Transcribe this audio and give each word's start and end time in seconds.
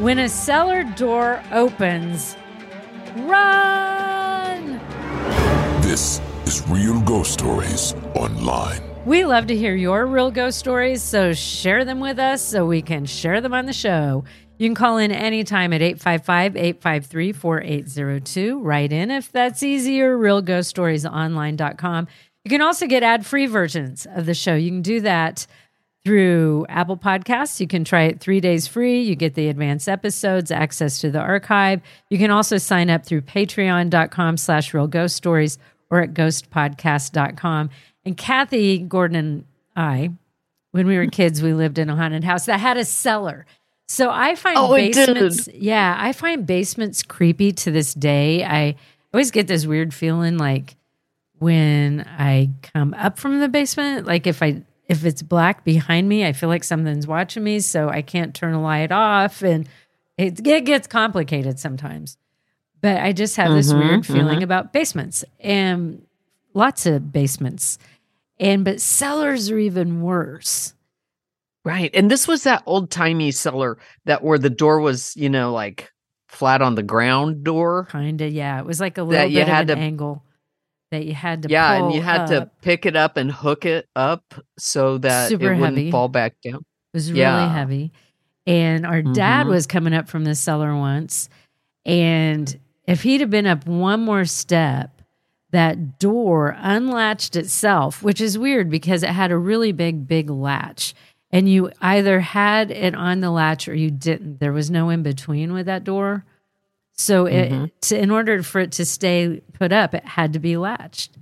When 0.00 0.18
a 0.18 0.28
cellar 0.28 0.84
door 0.84 1.42
opens, 1.52 2.36
run! 3.20 4.78
This 5.80 6.20
is 6.44 6.68
Real 6.68 7.00
Ghost 7.00 7.32
Stories 7.32 7.94
Online. 8.14 8.82
We 9.06 9.24
love 9.24 9.46
to 9.46 9.56
hear 9.56 9.74
your 9.74 10.04
real 10.04 10.30
ghost 10.30 10.58
stories, 10.58 11.02
so 11.02 11.32
share 11.32 11.86
them 11.86 11.98
with 12.00 12.18
us 12.18 12.42
so 12.42 12.66
we 12.66 12.82
can 12.82 13.06
share 13.06 13.40
them 13.40 13.54
on 13.54 13.64
the 13.64 13.72
show. 13.72 14.24
You 14.58 14.68
can 14.68 14.74
call 14.74 14.98
in 14.98 15.12
anytime 15.12 15.72
at 15.72 15.80
855 15.80 16.56
853 16.56 17.32
4802. 17.32 18.60
Write 18.60 18.92
in 18.92 19.10
if 19.10 19.32
that's 19.32 19.62
easier, 19.62 20.18
realghoststoriesonline.com. 20.18 22.06
You 22.44 22.50
can 22.50 22.60
also 22.60 22.86
get 22.86 23.02
ad 23.02 23.24
free 23.24 23.46
versions 23.46 24.06
of 24.14 24.26
the 24.26 24.34
show. 24.34 24.54
You 24.56 24.70
can 24.70 24.82
do 24.82 25.00
that 25.00 25.46
through 26.06 26.64
Apple 26.68 26.96
Podcasts. 26.96 27.58
You 27.58 27.66
can 27.66 27.82
try 27.82 28.02
it 28.02 28.20
three 28.20 28.38
days 28.40 28.68
free. 28.68 29.02
You 29.02 29.16
get 29.16 29.34
the 29.34 29.48
advanced 29.48 29.88
episodes, 29.88 30.52
access 30.52 31.00
to 31.00 31.10
the 31.10 31.18
archive. 31.18 31.80
You 32.10 32.18
can 32.18 32.30
also 32.30 32.58
sign 32.58 32.90
up 32.90 33.04
through 33.04 33.22
patreon.com 33.22 34.36
slash 34.36 34.72
real 34.72 34.86
ghost 34.86 35.16
stories 35.16 35.58
or 35.90 36.00
at 36.02 36.14
ghostpodcast.com. 36.14 37.70
And 38.04 38.16
Kathy, 38.16 38.78
Gordon, 38.78 39.16
and 39.16 39.44
I, 39.74 40.12
when 40.70 40.86
we 40.86 40.96
were 40.96 41.06
kids, 41.06 41.42
we 41.42 41.52
lived 41.52 41.76
in 41.76 41.90
a 41.90 41.96
haunted 41.96 42.22
house 42.22 42.46
that 42.46 42.60
had 42.60 42.76
a 42.76 42.84
cellar. 42.84 43.44
So 43.88 44.08
I 44.08 44.36
find 44.36 44.56
Oh, 44.58 44.72
basements, 44.76 45.48
yeah, 45.52 45.96
I 45.98 46.12
find 46.12 46.46
basements 46.46 47.02
creepy 47.02 47.50
to 47.50 47.72
this 47.72 47.94
day. 47.94 48.44
I 48.44 48.76
always 49.12 49.32
get 49.32 49.48
this 49.48 49.66
weird 49.66 49.92
feeling 49.92 50.38
like 50.38 50.76
when 51.40 52.06
I 52.08 52.50
come 52.62 52.94
up 52.94 53.18
from 53.18 53.40
the 53.40 53.48
basement, 53.48 54.06
like 54.06 54.28
if 54.28 54.40
I 54.40 54.62
if 54.88 55.04
it's 55.04 55.22
black 55.22 55.64
behind 55.64 56.08
me, 56.08 56.24
I 56.26 56.32
feel 56.32 56.48
like 56.48 56.64
something's 56.64 57.06
watching 57.06 57.42
me, 57.44 57.60
so 57.60 57.88
I 57.88 58.02
can't 58.02 58.34
turn 58.34 58.54
a 58.54 58.62
light 58.62 58.92
off, 58.92 59.42
and 59.42 59.68
it, 60.16 60.46
it 60.46 60.64
gets 60.64 60.86
complicated 60.86 61.58
sometimes. 61.58 62.16
But 62.80 62.98
I 63.00 63.12
just 63.12 63.36
have 63.36 63.52
this 63.52 63.72
Mhm, 63.72 63.78
weird 63.78 64.06
feeling 64.06 64.40
mhm. 64.40 64.44
about 64.44 64.72
basements 64.72 65.24
and 65.40 66.02
lots 66.54 66.86
of 66.86 67.10
basements, 67.12 67.78
and 68.38 68.64
but 68.64 68.80
cellars 68.80 69.50
are 69.50 69.58
even 69.58 70.02
worse. 70.02 70.74
Right. 71.64 71.90
And 71.94 72.08
this 72.08 72.28
was 72.28 72.44
that 72.44 72.62
old 72.64 72.90
timey 72.92 73.32
cellar 73.32 73.76
that 74.04 74.22
where 74.22 74.38
the 74.38 74.50
door 74.50 74.78
was, 74.80 75.16
you 75.16 75.28
know, 75.28 75.52
like 75.52 75.90
flat 76.28 76.62
on 76.62 76.76
the 76.76 76.82
ground 76.84 77.42
door. 77.42 77.86
Kind 77.90 78.20
of, 78.20 78.32
yeah. 78.32 78.60
It 78.60 78.66
was 78.66 78.78
like 78.80 78.98
a 78.98 79.02
little 79.02 79.20
That 79.24 79.30
you 79.32 79.38
bit 79.40 79.48
had 79.48 79.64
of 79.68 79.70
an 79.70 79.78
to- 79.78 79.84
angle 79.84 80.22
that 80.96 81.04
you 81.06 81.14
had 81.14 81.42
to 81.42 81.48
Yeah, 81.48 81.74
and 81.74 81.94
you 81.94 82.00
had 82.02 82.26
to 82.26 82.50
pick 82.62 82.86
it 82.86 82.96
up 82.96 83.16
and 83.16 83.30
hook 83.30 83.64
it 83.66 83.88
up 83.94 84.34
so 84.58 84.98
that 84.98 85.28
Super 85.28 85.52
it 85.52 85.58
wouldn't 85.58 85.76
heavy. 85.76 85.90
fall 85.90 86.08
back 86.08 86.34
down. 86.42 86.56
It 86.56 86.94
was 86.94 87.10
really 87.10 87.20
Yeah. 87.22 87.52
heavy. 87.52 87.92
And 88.46 88.86
our 88.86 89.02
dad 89.02 89.46
Mhm. 89.46 89.50
was 89.50 89.66
coming 89.66 89.92
up 89.92 90.08
from 90.08 90.24
the 90.24 90.34
cellar 90.34 90.74
once. 90.76 91.28
And 91.84 92.58
if 92.86 93.02
he'd 93.02 93.20
have 93.20 93.30
been 93.30 93.46
up 93.46 93.66
one 93.66 94.00
more 94.04 94.24
step, 94.24 95.02
that 95.50 95.98
door 95.98 96.56
unlatched 96.58 97.36
itself, 97.36 98.02
which 98.02 98.20
is 98.20 98.38
weird 98.38 98.70
because 98.70 99.02
it 99.02 99.10
had 99.10 99.30
a 99.30 99.38
really 99.38 99.72
big, 99.72 100.06
big 100.08 100.30
latch. 100.30 100.94
And 101.30 101.48
you 101.48 101.70
either 101.80 102.20
had 102.20 102.70
it 102.70 102.94
on 102.94 103.20
the 103.20 103.30
latch 103.30 103.68
or 103.68 103.74
you 103.74 103.90
didn't. 103.90 104.38
There 104.40 104.52
was 104.52 104.70
no 104.70 104.90
in 104.90 105.02
between 105.02 105.52
with 105.52 105.66
that 105.66 105.84
door. 105.84 106.24
So 106.96 107.26
it, 107.26 107.50
Mhm. 107.50 107.70
to, 107.82 107.98
in 108.02 108.10
order 108.10 108.42
for 108.42 108.60
it 108.60 108.72
to 108.72 108.84
stay 108.84 109.42
put 109.52 109.72
up, 109.72 109.94
it 109.94 110.04
had 110.04 110.32
to 110.32 110.38
be 110.38 110.56
latched. 110.56 111.16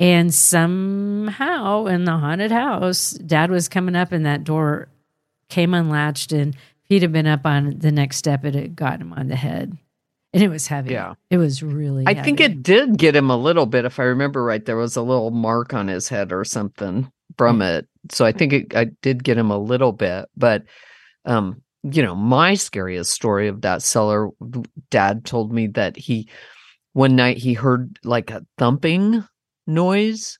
And 0.00 0.32
somehow 0.32 1.86
in 1.86 2.04
the 2.04 2.16
haunted 2.16 2.52
house, 2.52 3.10
dad 3.12 3.50
was 3.50 3.68
coming 3.68 3.96
up 3.96 4.12
and 4.12 4.24
that 4.26 4.44
door 4.44 4.88
came 5.48 5.74
unlatched. 5.74 6.32
And 6.32 6.54
if 6.54 6.60
he'd 6.84 7.02
have 7.02 7.12
been 7.12 7.26
up 7.26 7.44
on 7.44 7.78
the 7.78 7.90
next 7.90 8.16
step, 8.18 8.44
it 8.44 8.54
had 8.54 8.76
got 8.76 9.00
him 9.00 9.12
on 9.12 9.28
the 9.28 9.36
head. 9.36 9.76
And 10.32 10.42
it 10.42 10.48
was 10.48 10.66
heavy. 10.68 10.92
Yeah. 10.92 11.14
It 11.30 11.38
was 11.38 11.62
really 11.62 12.04
I 12.06 12.14
think 12.22 12.38
it 12.38 12.62
did 12.62 12.98
get 12.98 13.16
him 13.16 13.30
a 13.30 13.36
little 13.36 13.66
bit, 13.66 13.84
if 13.86 13.98
I 13.98 14.04
remember 14.04 14.44
right. 14.44 14.64
There 14.64 14.76
was 14.76 14.94
a 14.94 15.02
little 15.02 15.30
mark 15.30 15.72
on 15.74 15.88
his 15.88 16.08
head 16.08 16.32
or 16.32 16.44
something 16.44 17.10
from 17.36 17.62
it. 17.62 17.88
So 18.10 18.24
I 18.24 18.32
think 18.32 18.52
it 18.52 18.76
I 18.76 18.84
did 19.02 19.24
get 19.24 19.38
him 19.38 19.50
a 19.50 19.58
little 19.58 19.92
bit. 19.92 20.26
But 20.36 20.64
um, 21.24 21.62
you 21.92 22.02
know, 22.02 22.14
my 22.14 22.54
scariest 22.54 23.12
story 23.12 23.48
of 23.48 23.62
that 23.62 23.82
cellar, 23.82 24.30
dad 24.90 25.24
told 25.24 25.52
me 25.52 25.68
that 25.68 25.96
he 25.96 26.28
one 26.92 27.14
night 27.14 27.36
he 27.36 27.54
heard 27.54 27.98
like 28.04 28.30
a 28.30 28.44
thumping 28.56 29.24
noise 29.66 30.38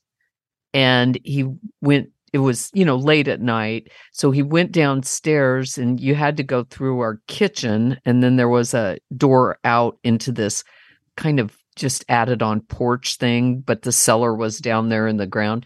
and 0.73 1.17
he 1.23 1.45
went 1.81 2.09
it 2.31 2.39
was 2.39 2.69
you 2.73 2.85
know 2.85 2.95
late 2.95 3.27
at 3.27 3.41
night. 3.41 3.91
So 4.11 4.31
he 4.31 4.43
went 4.43 4.71
downstairs 4.71 5.77
and 5.77 5.99
you 5.99 6.15
had 6.15 6.37
to 6.37 6.43
go 6.43 6.63
through 6.63 6.99
our 6.99 7.21
kitchen 7.27 7.97
and 8.05 8.21
then 8.21 8.35
there 8.35 8.49
was 8.49 8.73
a 8.73 8.99
door 9.15 9.57
out 9.63 9.97
into 10.03 10.31
this 10.31 10.63
kind 11.17 11.39
of 11.39 11.57
just 11.75 12.03
added 12.09 12.41
on 12.41 12.61
porch 12.61 13.15
thing 13.15 13.61
but 13.61 13.83
the 13.83 13.91
cellar 13.91 14.35
was 14.35 14.59
down 14.59 14.89
there 14.89 15.07
in 15.07 15.17
the 15.17 15.27
ground. 15.27 15.65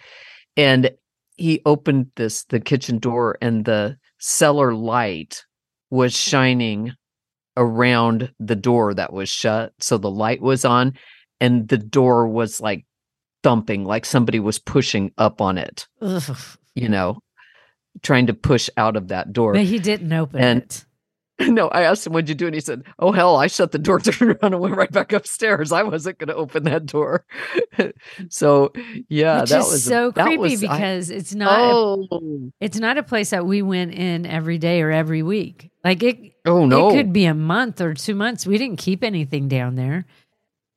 And 0.56 0.92
he 1.36 1.62
opened 1.66 2.12
this 2.16 2.46
the 2.46 2.60
kitchen 2.60 3.00
door 3.00 3.38
and 3.42 3.66
the 3.66 3.98
cellar 4.20 4.74
light 4.74 5.44
was 5.94 6.18
shining 6.18 6.92
around 7.56 8.34
the 8.40 8.56
door 8.56 8.96
that 8.96 9.14
was 9.14 9.30
shut 9.30 9.72
so 9.80 9.96
the 10.00 10.10
light 10.10 10.42
was 10.42 10.66
on 10.66 10.94
and 11.40 11.68
the 11.68 11.78
door 11.78 12.28
was 12.28 12.60
like 12.60 12.84
thumping 13.44 13.86
like 13.86 14.04
somebody 14.06 14.40
was 14.40 14.58
pushing 14.58 15.12
up 15.20 15.40
on 15.40 15.60
it 15.60 15.86
Ugh. 16.02 16.36
you 16.74 16.90
know 16.90 17.20
trying 18.02 18.26
to 18.26 18.34
push 18.34 18.72
out 18.76 18.96
of 18.98 19.10
that 19.10 19.32
door 19.32 19.54
But 19.54 19.66
he 19.66 19.78
didn't 19.78 20.12
open 20.12 20.42
And- 20.42 20.64
it. 20.64 20.84
no, 21.50 21.68
I 21.70 21.84
asked 21.84 22.06
him, 22.08 22.14
what'd 22.14 22.30
you 22.30 22.36
do? 22.36 22.46
And 22.46 22.56
he 22.56 22.62
said, 22.62 22.84
Oh, 23.00 23.12
hell, 23.12 23.36
I 23.36 23.48
shut 23.48 23.72
the 23.72 23.80
door, 23.80 24.00
turned 24.00 24.32
around, 24.42 24.54
and 24.54 24.60
went 24.60 24.76
right 24.76 24.92
back 24.92 25.14
upstairs. 25.14 25.72
I 25.72 25.84
wasn't 25.84 26.18
going 26.20 26.28
to 26.30 26.36
open 26.36 26.64
that 26.64 26.86
door. 26.86 27.26
so, 28.30 28.72
yeah, 29.10 29.42
Which 29.42 29.50
that 29.52 29.60
was 29.60 29.84
so 29.84 30.12
that 30.12 30.26
creepy 30.26 30.38
was- 30.38 30.64
I- 30.64 30.68
because 30.78 31.10
it's 31.10 31.36
not 31.36 31.60
a- 31.60 31.64
oh, 31.74 32.52
it's 32.60 32.80
not 32.80 32.98
a 32.98 33.04
place 33.04 33.30
that 33.32 33.46
we 33.46 33.62
went 33.62 33.94
in 33.94 34.26
every 34.26 34.58
day 34.58 34.82
or 34.82 34.92
every 34.92 35.24
week. 35.24 35.72
Like 35.84 36.02
it 36.04 36.18
oh, 36.46 36.66
no. 36.66 36.90
it 36.90 36.94
could 36.94 37.14
be 37.14 37.26
a 37.26 37.34
month 37.34 37.82
or 37.82 37.94
two 37.94 38.16
months. 38.16 38.46
We 38.48 38.58
didn't 38.58 38.78
keep 38.78 39.04
anything 39.04 39.48
down 39.50 39.76
there. 39.76 40.06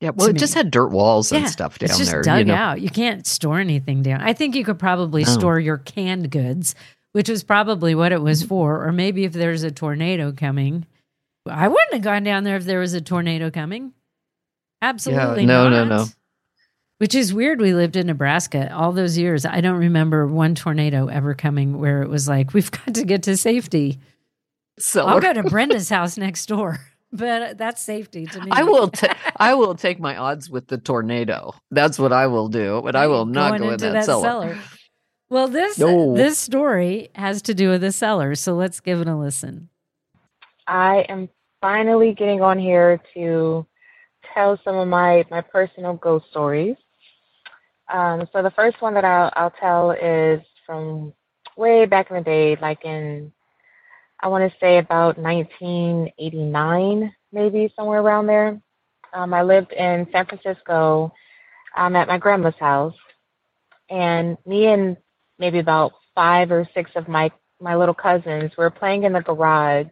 yeah, 0.01 0.11
well, 0.15 0.29
it 0.29 0.37
just 0.37 0.55
had 0.55 0.71
dirt 0.71 0.89
walls 0.89 1.31
and 1.33 1.43
Yeah, 1.45 1.49
stuff 1.49 1.79
down 1.79 1.87
there. 1.89 1.93
it's 1.95 1.99
just 1.99 2.11
there. 2.11 2.23
dug 2.23 2.39
you 2.41 2.45
know? 2.47 2.55
out. 2.55 2.81
You 2.81 2.91
can't 2.91 3.27
store 3.27 3.61
anything 3.61 4.03
down. 4.03 4.21
I 4.21 4.33
think 4.33 4.55
you 4.57 4.65
could 4.65 4.79
probably 4.79 5.23
No. 5.25 5.31
store 5.31 5.61
your 5.61 5.79
canned 5.79 6.31
goods 6.31 6.75
which 7.17 7.31
was 7.31 7.43
probably 7.43 7.95
what 7.95 8.13
it 8.13 8.21
was 8.21 8.41
mm-hmm. 8.41 8.49
for. 8.51 8.87
Or 8.87 8.93
maybe 8.93 9.25
if 9.25 9.33
there's 9.33 9.63
a 9.63 9.71
tornado 9.71 10.33
coming, 10.33 10.85
I 11.47 11.67
wouldn't 11.67 11.95
have 11.95 12.03
gone 12.03 12.25
down 12.25 12.45
there 12.45 12.57
if 12.57 12.67
there 12.67 12.79
was 12.79 12.93
a 12.93 13.01
tornado 13.01 13.51
coming. 13.51 13.95
Absolutely 14.83 15.47
no, 15.47 15.71
no, 15.71 15.87
not. 15.87 15.97
no. 15.97 16.07
Which 16.99 17.15
is 17.15 17.33
weird. 17.33 17.59
We 17.59 17.73
lived 17.73 17.97
in 17.97 18.09
Nebraska 18.09 18.71
all 18.71 18.93
those 18.93 19.17
years. 19.17 19.47
I 19.47 19.63
don't 19.63 19.79
remember 19.79 20.27
one 20.27 20.55
tornado 20.55 21.07
ever 21.07 21.33
coming 21.33 21.79
where 21.79 22.03
it 22.03 22.11
was 22.11 22.29
like, 22.29 22.53
we've 22.53 22.71
got 22.85 22.95
to 22.97 23.05
get 23.05 23.23
to 23.23 23.39
safety. 23.39 23.99
So 24.79 25.07
I'll 25.07 25.19
go 25.19 25.33
to 25.33 25.43
Brenda's 25.45 25.89
house 25.89 26.19
next 26.19 26.45
door, 26.45 26.81
but 27.13 27.57
that's 27.57 27.81
safety 27.81 28.27
to 28.27 28.41
me. 28.43 28.49
I 28.51 28.63
will. 28.63 28.89
ta- 28.89 29.17
I 29.39 29.55
will 29.55 29.75
take 29.75 29.99
my 29.99 30.19
odds 30.19 30.51
with 30.51 30.67
the 30.67 30.77
tornado. 30.77 31.55
That's 31.71 31.99
what 31.99 32.13
I 32.13 32.27
will 32.27 32.49
do. 32.49 32.83
But 32.85 32.95
I 32.95 33.07
will 33.07 33.25
not 33.25 33.53
Going 33.53 33.63
go 33.63 33.69
in 33.69 33.73
into 33.73 33.91
that, 33.93 34.05
cellar. 34.05 34.59
Well, 35.29 35.49
this 35.49 35.79
No. 35.79 36.15
this 36.15 36.39
story 36.39 37.11
has 37.15 37.43
to 37.43 37.55
do 37.55 37.71
with 37.71 37.81
the 37.81 37.93
cellar, 37.93 38.35
so 38.37 38.55
let's 38.55 38.81
give 38.81 39.01
it 39.01 39.09
a 39.09 39.17
listen. 39.17 39.69
I 40.67 40.99
am 41.09 41.29
finally 41.61 42.13
getting 42.15 42.43
on 42.43 42.59
here 42.59 43.01
to 43.15 43.67
tell 44.35 44.59
some 44.65 44.77
of 44.77 44.87
my, 44.89 45.25
my 45.31 45.41
personal 45.41 45.95
ghost 45.95 46.27
stories. 46.31 46.77
Um, 47.93 48.29
so 48.33 48.43
the 48.43 48.51
first 48.51 48.81
one 48.83 48.95
that 48.95 49.05
I'll, 49.05 49.33
I'll 49.37 49.51
tell 49.53 49.93
is 49.93 50.41
from 50.65 51.13
way 51.57 51.87
back 51.87 52.11
in 52.11 52.17
the 52.17 52.23
day, 52.23 52.57
like 52.61 52.85
in, 52.85 53.33
I 54.21 54.29
want 54.29 54.51
to 54.51 54.59
say 54.59 54.79
about 54.79 55.19
1989, 55.19 57.15
maybe 57.33 57.73
somewhere 57.77 58.01
around 58.01 58.27
there. 58.27 58.61
Um, 59.13 59.33
I 59.33 59.43
lived 59.43 59.73
in 59.73 60.07
San 60.13 60.27
Francisco 60.27 61.13
um, 61.77 61.97
at 61.97 62.09
my 62.09 62.19
grandma's 62.19 62.55
house, 62.59 62.97
and 63.89 64.37
me 64.47 64.67
and 64.67 64.97
maybe 65.39 65.59
about 65.59 65.93
five 66.15 66.51
or 66.51 66.69
six 66.75 66.91
of 66.97 67.09
my 67.09 67.31
my 67.61 67.75
little 67.75 67.95
cousins 67.95 68.53
were 68.57 68.71
playing 68.71 69.05
in 69.05 69.13
the 69.13 69.21
garage. 69.21 69.87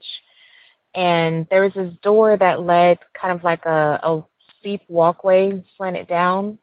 And 0.94 1.46
there 1.50 1.62
was 1.62 1.72
this 1.74 1.92
door 2.02 2.36
that 2.36 2.60
led 2.60 2.98
kind 3.20 3.36
of 3.36 3.42
like 3.42 3.64
a, 3.66 4.00
a 4.02 4.22
steep 4.58 4.82
walkway 4.88 5.64
slanted 5.76 6.06
down. 6.06 6.58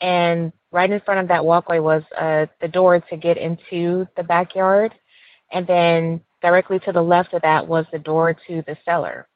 And 0.00 0.52
right 0.72 0.90
in 0.90 1.00
front 1.00 1.20
of 1.20 1.28
that 1.28 1.44
walkway 1.44 1.78
was 1.78 2.02
uh, 2.18 2.46
the 2.60 2.68
door 2.68 2.98
to 2.98 3.16
get 3.16 3.36
into 3.36 4.08
the 4.16 4.22
backyard. 4.22 4.94
And 5.52 5.66
then 5.66 6.22
directly 6.40 6.80
to 6.80 6.92
the 6.92 7.02
left 7.02 7.34
of 7.34 7.42
that 7.42 7.68
was 7.68 7.84
the 7.92 7.98
door 7.98 8.34
to 8.48 8.62
the 8.66 8.76
cellar. 8.84 9.28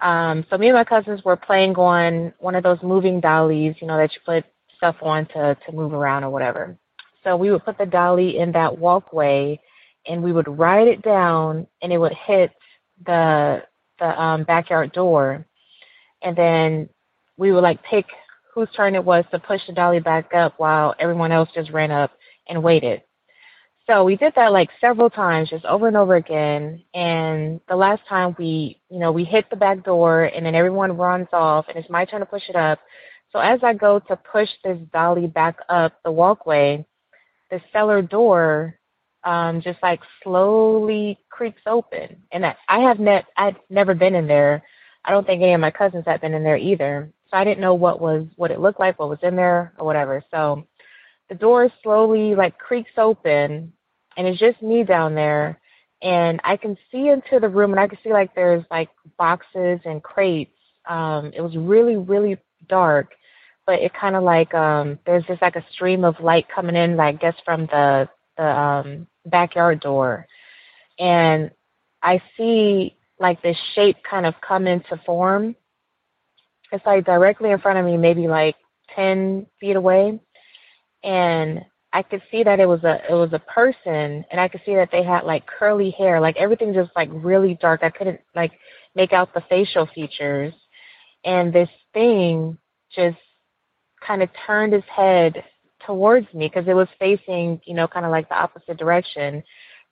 Um, 0.00 0.44
so 0.50 0.58
me 0.58 0.68
and 0.68 0.76
my 0.76 0.84
cousins 0.84 1.22
were 1.24 1.36
playing 1.36 1.76
on 1.76 2.32
one 2.40 2.56
of 2.56 2.64
those 2.64 2.78
moving 2.82 3.20
dollies 3.20 3.76
you 3.80 3.86
know 3.86 3.96
that 3.96 4.12
you 4.12 4.20
put 4.26 4.44
stuff 4.76 4.96
on 5.00 5.26
to, 5.26 5.56
to 5.64 5.72
move 5.72 5.92
around 5.92 6.24
or 6.24 6.30
whatever 6.30 6.76
so 7.24 7.36
we 7.36 7.50
would 7.50 7.64
put 7.64 7.78
the 7.78 7.86
dolly 7.86 8.38
in 8.38 8.52
that 8.52 8.78
walkway 8.78 9.58
and 10.06 10.22
we 10.22 10.32
would 10.32 10.48
ride 10.58 10.88
it 10.88 11.02
down 11.02 11.66
and 11.80 11.92
it 11.92 11.98
would 11.98 12.14
hit 12.26 12.52
the 13.06 13.62
the 13.98 14.22
um 14.22 14.44
backyard 14.44 14.92
door 14.92 15.46
and 16.22 16.36
then 16.36 16.88
we 17.36 17.52
would 17.52 17.62
like 17.62 17.82
pick 17.82 18.06
whose 18.54 18.68
turn 18.76 18.94
it 18.94 19.04
was 19.04 19.24
to 19.30 19.38
push 19.38 19.60
the 19.66 19.72
dolly 19.72 20.00
back 20.00 20.34
up 20.34 20.54
while 20.58 20.94
everyone 20.98 21.32
else 21.32 21.48
just 21.54 21.70
ran 21.70 21.90
up 21.90 22.12
and 22.48 22.62
waited. 22.62 23.02
So 23.88 24.04
we 24.04 24.16
did 24.16 24.34
that 24.36 24.52
like 24.52 24.68
several 24.80 25.10
times 25.10 25.50
just 25.50 25.64
over 25.64 25.88
and 25.88 25.96
over 25.96 26.14
again 26.14 26.82
and 26.94 27.60
the 27.68 27.74
last 27.74 28.02
time 28.08 28.36
we 28.38 28.80
you 28.90 28.98
know 28.98 29.10
we 29.10 29.24
hit 29.24 29.50
the 29.50 29.56
back 29.56 29.84
door 29.84 30.24
and 30.24 30.46
then 30.46 30.54
everyone 30.54 30.96
runs 30.96 31.28
off 31.32 31.66
and 31.68 31.76
it's 31.76 31.90
my 31.90 32.04
turn 32.04 32.20
to 32.20 32.26
push 32.26 32.48
it 32.48 32.56
up. 32.56 32.78
So 33.32 33.38
as 33.38 33.60
I 33.62 33.72
go 33.72 33.98
to 33.98 34.16
push 34.16 34.48
this 34.62 34.78
dolly 34.92 35.26
back 35.26 35.56
up 35.68 35.94
the 36.04 36.12
walkway, 36.12 36.84
the 37.52 37.60
cellar 37.72 38.02
door 38.02 38.80
um, 39.24 39.60
just 39.60 39.80
like 39.82 40.00
slowly 40.24 41.18
creaks 41.30 41.62
open. 41.66 42.16
And 42.32 42.44
I, 42.46 42.56
I 42.68 42.80
have 42.80 42.98
net 42.98 43.26
I'd 43.36 43.56
never 43.70 43.94
been 43.94 44.16
in 44.16 44.26
there. 44.26 44.64
I 45.04 45.12
don't 45.12 45.26
think 45.26 45.42
any 45.42 45.52
of 45.52 45.60
my 45.60 45.70
cousins 45.70 46.04
had 46.06 46.22
been 46.22 46.34
in 46.34 46.42
there 46.42 46.56
either. 46.56 47.12
So 47.30 47.36
I 47.36 47.44
didn't 47.44 47.60
know 47.60 47.74
what 47.74 48.00
was 48.00 48.26
what 48.36 48.50
it 48.50 48.60
looked 48.60 48.80
like, 48.80 48.98
what 48.98 49.10
was 49.10 49.20
in 49.22 49.36
there 49.36 49.74
or 49.78 49.86
whatever. 49.86 50.24
So 50.32 50.66
the 51.28 51.36
door 51.36 51.70
slowly 51.82 52.34
like 52.34 52.58
creaks 52.58 52.92
open 52.96 53.72
and 54.16 54.26
it's 54.26 54.40
just 54.40 54.62
me 54.62 54.82
down 54.82 55.14
there 55.14 55.60
and 56.02 56.40
I 56.42 56.56
can 56.56 56.76
see 56.90 57.08
into 57.08 57.38
the 57.38 57.48
room 57.48 57.70
and 57.72 57.80
I 57.80 57.88
can 57.88 57.98
see 58.02 58.12
like 58.12 58.34
there's 58.34 58.64
like 58.70 58.88
boxes 59.18 59.80
and 59.84 60.02
crates. 60.02 60.56
Um 60.88 61.32
it 61.34 61.42
was 61.42 61.56
really, 61.56 61.96
really 61.96 62.38
dark, 62.68 63.14
but 63.66 63.80
it 63.80 63.92
kinda 63.98 64.20
like 64.20 64.54
um 64.54 64.98
there's 65.06 65.24
just 65.26 65.42
like 65.42 65.56
a 65.56 65.64
stream 65.72 66.04
of 66.04 66.20
light 66.20 66.46
coming 66.54 66.76
in, 66.76 66.98
I 67.00 67.12
guess 67.12 67.34
from 67.44 67.66
the 67.66 68.08
the 68.36 68.44
um 68.46 69.06
backyard 69.26 69.80
door 69.80 70.26
and 70.98 71.50
I 72.02 72.22
see 72.36 72.96
like 73.18 73.42
this 73.42 73.56
shape 73.74 73.96
kind 74.08 74.26
of 74.26 74.34
come 74.46 74.66
into 74.66 75.00
form. 75.06 75.54
It's 76.72 76.84
like 76.86 77.04
directly 77.04 77.50
in 77.50 77.60
front 77.60 77.78
of 77.78 77.84
me, 77.84 77.96
maybe 77.96 78.28
like 78.28 78.56
ten 78.94 79.46
feet 79.60 79.76
away. 79.76 80.20
And 81.04 81.64
I 81.92 82.02
could 82.02 82.22
see 82.30 82.42
that 82.44 82.60
it 82.60 82.66
was 82.66 82.82
a 82.84 83.00
it 83.08 83.14
was 83.14 83.32
a 83.32 83.38
person 83.38 84.24
and 84.30 84.40
I 84.40 84.48
could 84.48 84.62
see 84.64 84.74
that 84.74 84.90
they 84.90 85.02
had 85.02 85.24
like 85.24 85.46
curly 85.46 85.90
hair, 85.90 86.20
like 86.20 86.36
everything 86.36 86.74
just 86.74 86.90
like 86.96 87.10
really 87.12 87.58
dark. 87.60 87.82
I 87.82 87.90
couldn't 87.90 88.20
like 88.34 88.52
make 88.94 89.12
out 89.12 89.34
the 89.34 89.42
facial 89.48 89.86
features. 89.94 90.54
And 91.24 91.52
this 91.52 91.68
thing 91.94 92.58
just 92.94 93.18
kind 94.06 94.22
of 94.22 94.28
turned 94.46 94.72
his 94.72 94.84
head 94.84 95.44
towards 95.86 96.32
me 96.34 96.48
because 96.48 96.68
it 96.68 96.74
was 96.74 96.88
facing, 96.98 97.60
you 97.64 97.74
know, 97.74 97.86
kind 97.86 98.06
of 98.06 98.12
like 98.12 98.28
the 98.28 98.38
opposite 98.38 98.76
direction. 98.76 99.42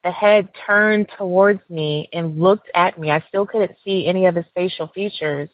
The 0.05 0.11
head 0.11 0.49
turned 0.67 1.09
towards 1.19 1.61
me 1.69 2.09
and 2.13 2.41
looked 2.41 2.71
at 2.75 2.99
me. 2.99 3.11
I 3.11 3.23
still 3.29 3.47
couldn't 3.47 3.77
see 3.85 4.07
any 4.07 4.27
of 4.27 4.35
his 4.35 4.47
facial 4.55 4.89
features. 4.89 5.51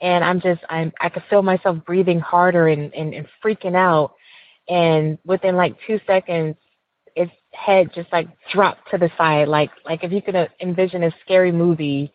And 0.00 0.24
I'm 0.24 0.40
just, 0.40 0.60
I'm, 0.68 0.92
I 1.00 1.08
could 1.08 1.24
feel 1.28 1.42
myself 1.42 1.84
breathing 1.84 2.20
harder 2.20 2.68
and, 2.68 2.92
and, 2.94 3.14
and 3.14 3.26
freaking 3.44 3.76
out. 3.76 4.14
And 4.68 5.18
within 5.24 5.56
like 5.56 5.76
two 5.86 6.00
seconds, 6.06 6.56
its 7.16 7.32
head 7.52 7.90
just 7.94 8.12
like 8.12 8.28
dropped 8.52 8.90
to 8.90 8.98
the 8.98 9.10
side. 9.16 9.48
Like, 9.48 9.70
like 9.84 10.04
if 10.04 10.12
you 10.12 10.22
could 10.22 10.50
envision 10.60 11.04
a 11.04 11.14
scary 11.24 11.52
movie, 11.52 12.12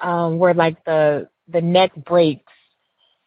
um, 0.00 0.38
where 0.38 0.54
like 0.54 0.84
the, 0.84 1.28
the 1.48 1.60
neck 1.60 1.92
breaks 1.96 2.52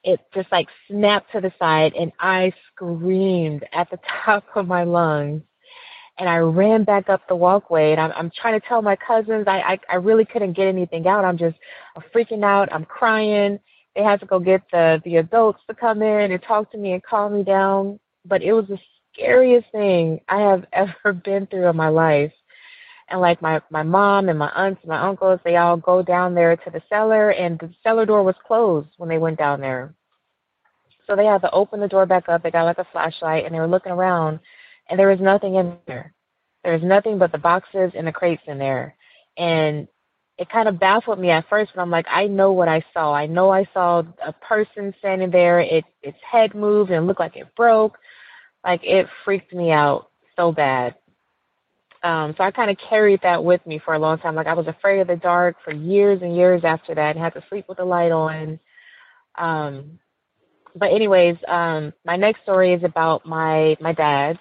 it 0.04 0.20
just 0.34 0.52
like 0.52 0.68
snapped 0.90 1.32
to 1.32 1.42
the 1.42 1.54
side 1.60 1.94
and 1.94 2.12
I 2.20 2.54
screamed 2.74 3.66
at 3.74 3.90
the 3.90 4.00
top 4.26 4.46
of 4.56 4.68
my 4.68 4.84
lungs 4.84 5.44
and 6.18 6.30
I 6.30 6.38
ran 6.38 6.84
back 6.84 7.10
up 7.10 7.22
the 7.28 7.36
walkway 7.36 7.92
and 7.92 8.00
I'm, 8.00 8.12
I'm 8.16 8.32
trying 8.36 8.60
to 8.60 8.68
tell 8.68 8.82
my 8.82 8.96
cousins 8.96 9.46
I, 9.48 9.60
I, 9.62 9.80
I 9.90 9.96
really 9.96 10.26
couldn't 10.26 10.54
get 10.54 10.68
anything 10.68 11.08
out. 11.08 11.26
I'm 11.26 11.38
just 11.38 11.58
I'm 11.96 12.04
freaking 12.14 12.44
out. 12.44 12.72
I'm 12.72 12.86
crying. 12.86 13.60
They 13.96 14.04
had 14.04 14.20
to 14.22 14.26
go 14.26 14.40
get 14.40 14.62
the, 14.72 15.02
the 15.04 15.18
adults 15.18 15.60
to 15.68 15.76
come 15.76 16.02
in 16.02 16.32
and 16.32 16.42
talk 16.42 16.72
to 16.72 16.78
me 16.78 16.94
and 16.94 17.04
calm 17.04 17.34
me 17.36 17.44
down. 17.44 18.00
But 18.26 18.42
it 18.44 18.54
was 18.54 18.68
the 18.68 18.80
scariest 19.14 19.72
thing 19.72 20.22
I 20.30 20.42
have 20.42 20.66
ever 20.74 21.14
been 21.14 21.48
through 21.48 21.68
in 21.68 21.76
my 21.76 21.90
life. 21.90 22.32
And 23.12 23.20
like 23.20 23.42
my, 23.42 23.62
my 23.70 23.84
mom 23.84 24.30
and 24.30 24.40
my 24.40 24.50
aunts 24.56 24.82
and 24.84 24.90
my 24.90 25.00
uncles, 25.00 25.40
they 25.44 25.58
all 25.58 25.78
go 25.78 26.02
down 26.02 26.34
there 26.34 26.56
to 26.56 26.70
the 26.70 26.82
cellar 26.88 27.32
and 27.32 27.60
the 27.60 27.70
cellar 27.84 28.06
door 28.06 28.24
was 28.24 28.36
closed 28.48 28.88
when 28.98 29.10
they 29.10 29.18
went 29.18 29.38
down 29.38 29.60
there. 29.60 29.94
So 31.06 31.16
they 31.16 31.26
had 31.26 31.42
to 31.42 31.52
open 31.52 31.82
the 31.82 31.90
door 31.90 32.06
back 32.06 32.30
up. 32.30 32.42
They 32.42 32.52
got 32.52 32.64
like 32.64 32.78
a 32.78 32.88
flashlight 32.92 33.46
and 33.46 33.54
they 33.54 33.60
were 33.60 33.68
looking 33.68 33.92
around 33.92 34.40
and 34.90 34.98
there 34.98 35.10
was 35.10 35.20
nothing 35.20 35.56
in 35.56 35.78
there. 35.88 36.14
There 36.64 36.74
was 36.74 36.84
nothing 36.84 37.18
but 37.18 37.32
the 37.32 37.38
boxes 37.38 37.92
and 37.96 38.08
the 38.08 38.12
crates 38.12 38.44
in 38.48 38.58
there. 38.58 38.96
And 39.38 39.88
it 40.38 40.50
kind 40.50 40.68
of 40.68 40.80
baffled 40.80 41.20
me 41.20 41.30
at 41.30 41.48
first, 41.50 41.72
but 41.76 41.82
I'm 41.82 41.92
like, 41.92 42.08
I 42.10 42.28
know 42.28 42.52
what 42.52 42.68
I 42.68 42.84
saw. 42.94 43.14
I 43.14 43.26
know 43.26 43.52
I 43.52 43.68
saw 43.74 44.04
a 44.26 44.34
person 44.34 44.94
standing 45.00 45.32
there. 45.32 45.60
It 45.60 45.86
its 46.02 46.18
head 46.30 46.56
moved 46.56 46.92
and 46.92 47.04
it 47.04 47.08
looked 47.08 47.20
like 47.20 47.36
it 47.36 47.54
broke. 47.56 47.98
Like 48.64 48.82
it 48.84 49.08
freaked 49.26 49.54
me 49.54 49.72
out 49.72 50.10
so 50.36 50.52
bad. 50.52 50.96
Um, 52.04 52.34
so 52.38 52.44
I 52.44 52.52
kind 52.52 52.72
of 52.72 52.78
carried 52.90 53.22
that 53.22 53.44
with 53.44 53.66
me 53.66 53.80
for 53.84 53.94
a 53.94 54.00
long 54.00 54.18
time. 54.20 54.36
Like 54.36 54.48
I 54.48 54.54
was 54.54 54.68
afraid 54.68 55.00
of 55.00 55.08
the 55.08 55.16
dark 55.16 55.58
for 55.64 55.72
years 55.74 56.22
and 56.22 56.36
years 56.36 56.64
after 56.64 56.96
that, 56.96 57.16
and 57.16 57.20
had 57.24 57.34
to 57.36 57.44
sleep 57.50 57.66
with 57.70 57.78
the 57.78 57.86
light 57.86 58.12
on. 58.12 58.60
Um, 59.38 60.00
but 60.76 60.92
anyways, 60.92 61.38
um, 61.48 61.94
my 62.06 62.16
next 62.16 62.42
story 62.44 62.74
is 62.74 62.84
about 62.84 63.26
my 63.26 63.78
my 63.80 63.94
dad. 63.94 64.40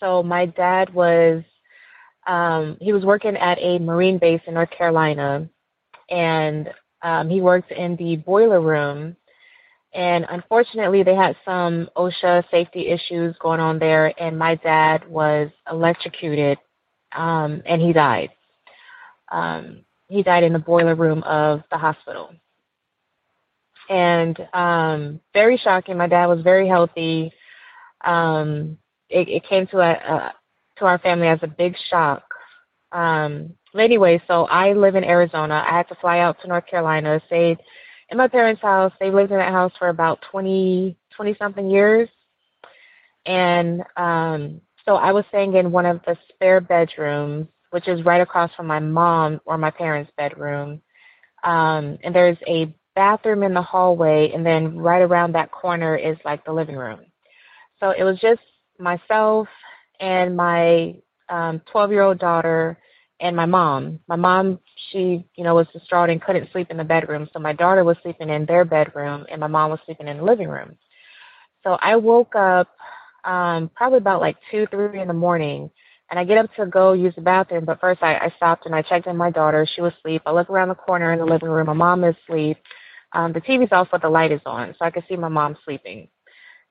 So 0.00 0.22
my 0.22 0.46
dad 0.46 0.92
was 0.94 1.42
um, 2.26 2.76
he 2.80 2.92
was 2.92 3.04
working 3.04 3.36
at 3.36 3.58
a 3.60 3.78
marine 3.78 4.18
base 4.18 4.40
in 4.46 4.54
North 4.54 4.70
Carolina, 4.70 5.48
and 6.10 6.70
um, 7.02 7.28
he 7.28 7.40
worked 7.40 7.72
in 7.72 7.96
the 7.96 8.16
boiler 8.16 8.60
room. 8.60 9.16
And 9.94 10.24
unfortunately, 10.28 11.02
they 11.02 11.14
had 11.14 11.36
some 11.44 11.90
OSHA 11.96 12.50
safety 12.50 12.88
issues 12.88 13.36
going 13.38 13.60
on 13.60 13.78
there, 13.78 14.14
and 14.20 14.38
my 14.38 14.54
dad 14.54 15.06
was 15.08 15.50
electrocuted, 15.70 16.58
um, 17.14 17.62
and 17.66 17.82
he 17.82 17.92
died. 17.92 18.30
Um, 19.30 19.84
he 20.08 20.22
died 20.22 20.44
in 20.44 20.52
the 20.52 20.58
boiler 20.58 20.94
room 20.94 21.22
of 21.24 21.62
the 21.70 21.76
hospital. 21.76 22.30
And 23.90 24.38
um, 24.54 25.20
very 25.34 25.58
shocking. 25.58 25.98
My 25.98 26.06
dad 26.06 26.26
was 26.26 26.42
very 26.42 26.66
healthy. 26.68 27.32
Um, 28.02 28.78
it, 29.10 29.28
it 29.28 29.44
came 29.44 29.66
to 29.68 29.80
a, 29.80 29.90
a 29.90 30.34
to 30.78 30.86
our 30.86 30.98
family 30.98 31.28
as 31.28 31.40
a 31.42 31.46
big 31.46 31.76
shock. 31.90 32.22
Um, 32.92 33.54
anyway, 33.78 34.22
so 34.26 34.44
I 34.44 34.72
live 34.72 34.94
in 34.94 35.04
Arizona. 35.04 35.64
I 35.66 35.76
had 35.76 35.88
to 35.88 35.94
fly 35.96 36.20
out 36.20 36.40
to 36.40 36.48
North 36.48 36.66
Carolina, 36.66 37.20
stayed 37.26 37.58
in 38.12 38.18
my 38.18 38.28
parents' 38.28 38.62
house. 38.62 38.92
They 39.00 39.10
lived 39.10 39.32
in 39.32 39.38
that 39.38 39.52
house 39.52 39.72
for 39.78 39.88
about 39.88 40.22
20, 40.30 40.96
20 41.16 41.36
something 41.38 41.68
years. 41.68 42.08
And 43.26 43.82
um, 43.96 44.60
so 44.84 44.96
I 44.96 45.12
was 45.12 45.24
staying 45.30 45.54
in 45.54 45.72
one 45.72 45.86
of 45.86 46.00
the 46.06 46.16
spare 46.28 46.60
bedrooms, 46.60 47.48
which 47.70 47.88
is 47.88 48.04
right 48.04 48.20
across 48.20 48.54
from 48.54 48.66
my 48.66 48.78
mom 48.78 49.40
or 49.46 49.58
my 49.58 49.70
parents' 49.70 50.12
bedroom. 50.16 50.82
Um, 51.42 51.98
and 52.04 52.14
there's 52.14 52.36
a 52.46 52.72
bathroom 52.94 53.42
in 53.42 53.54
the 53.54 53.62
hallway, 53.62 54.30
and 54.32 54.44
then 54.44 54.76
right 54.76 55.02
around 55.02 55.32
that 55.34 55.50
corner 55.50 55.96
is 55.96 56.16
like 56.24 56.44
the 56.44 56.52
living 56.52 56.76
room. 56.76 57.00
So 57.80 57.90
it 57.90 58.04
was 58.04 58.18
just 58.20 58.40
myself 58.78 59.48
and 60.00 60.36
my 60.36 60.96
um 61.28 61.60
12 61.70 61.90
year 61.92 62.02
old 62.02 62.18
daughter 62.18 62.78
and 63.20 63.34
my 63.34 63.46
mom. 63.46 64.00
My 64.08 64.16
mom, 64.16 64.58
she, 64.90 65.24
you 65.36 65.44
know, 65.44 65.54
was 65.54 65.66
distraught 65.72 66.10
and 66.10 66.22
couldn't 66.22 66.50
sleep 66.52 66.70
in 66.70 66.76
the 66.76 66.84
bedroom. 66.84 67.28
So 67.32 67.38
my 67.38 67.52
daughter 67.52 67.84
was 67.84 67.96
sleeping 68.02 68.28
in 68.28 68.46
their 68.46 68.64
bedroom 68.64 69.26
and 69.30 69.40
my 69.40 69.46
mom 69.46 69.70
was 69.70 69.80
sleeping 69.84 70.08
in 70.08 70.18
the 70.18 70.24
living 70.24 70.48
room. 70.48 70.76
So 71.64 71.78
I 71.80 71.96
woke 71.96 72.34
up 72.34 72.68
um 73.24 73.70
probably 73.74 73.98
about 73.98 74.20
like 74.20 74.36
two, 74.50 74.66
three 74.70 75.00
in 75.00 75.08
the 75.08 75.14
morning 75.14 75.70
and 76.12 76.18
I 76.18 76.24
get 76.24 76.36
up 76.36 76.54
to 76.56 76.66
go 76.66 76.92
use 76.92 77.14
the 77.14 77.22
bathroom, 77.22 77.64
but 77.64 77.80
first 77.80 78.02
I, 78.02 78.16
I 78.16 78.32
stopped 78.36 78.66
and 78.66 78.74
I 78.74 78.82
checked 78.82 79.06
on 79.06 79.16
my 79.16 79.30
daughter. 79.30 79.66
She 79.74 79.80
was 79.80 79.94
asleep. 79.98 80.20
I 80.26 80.32
look 80.32 80.50
around 80.50 80.68
the 80.68 80.74
corner 80.74 81.10
in 81.12 81.18
the 81.18 81.24
living 81.24 81.48
room. 81.48 81.66
My 81.68 81.72
mom 81.72 82.04
is 82.04 82.14
asleep. 82.28 82.58
Um, 83.14 83.32
the 83.32 83.40
TV's 83.40 83.72
off, 83.72 83.88
but 83.90 84.02
the 84.02 84.10
light 84.10 84.30
is 84.30 84.40
on, 84.44 84.74
so 84.78 84.84
I 84.84 84.90
can 84.90 85.02
see 85.08 85.16
my 85.16 85.28
mom 85.28 85.56
sleeping. 85.64 86.08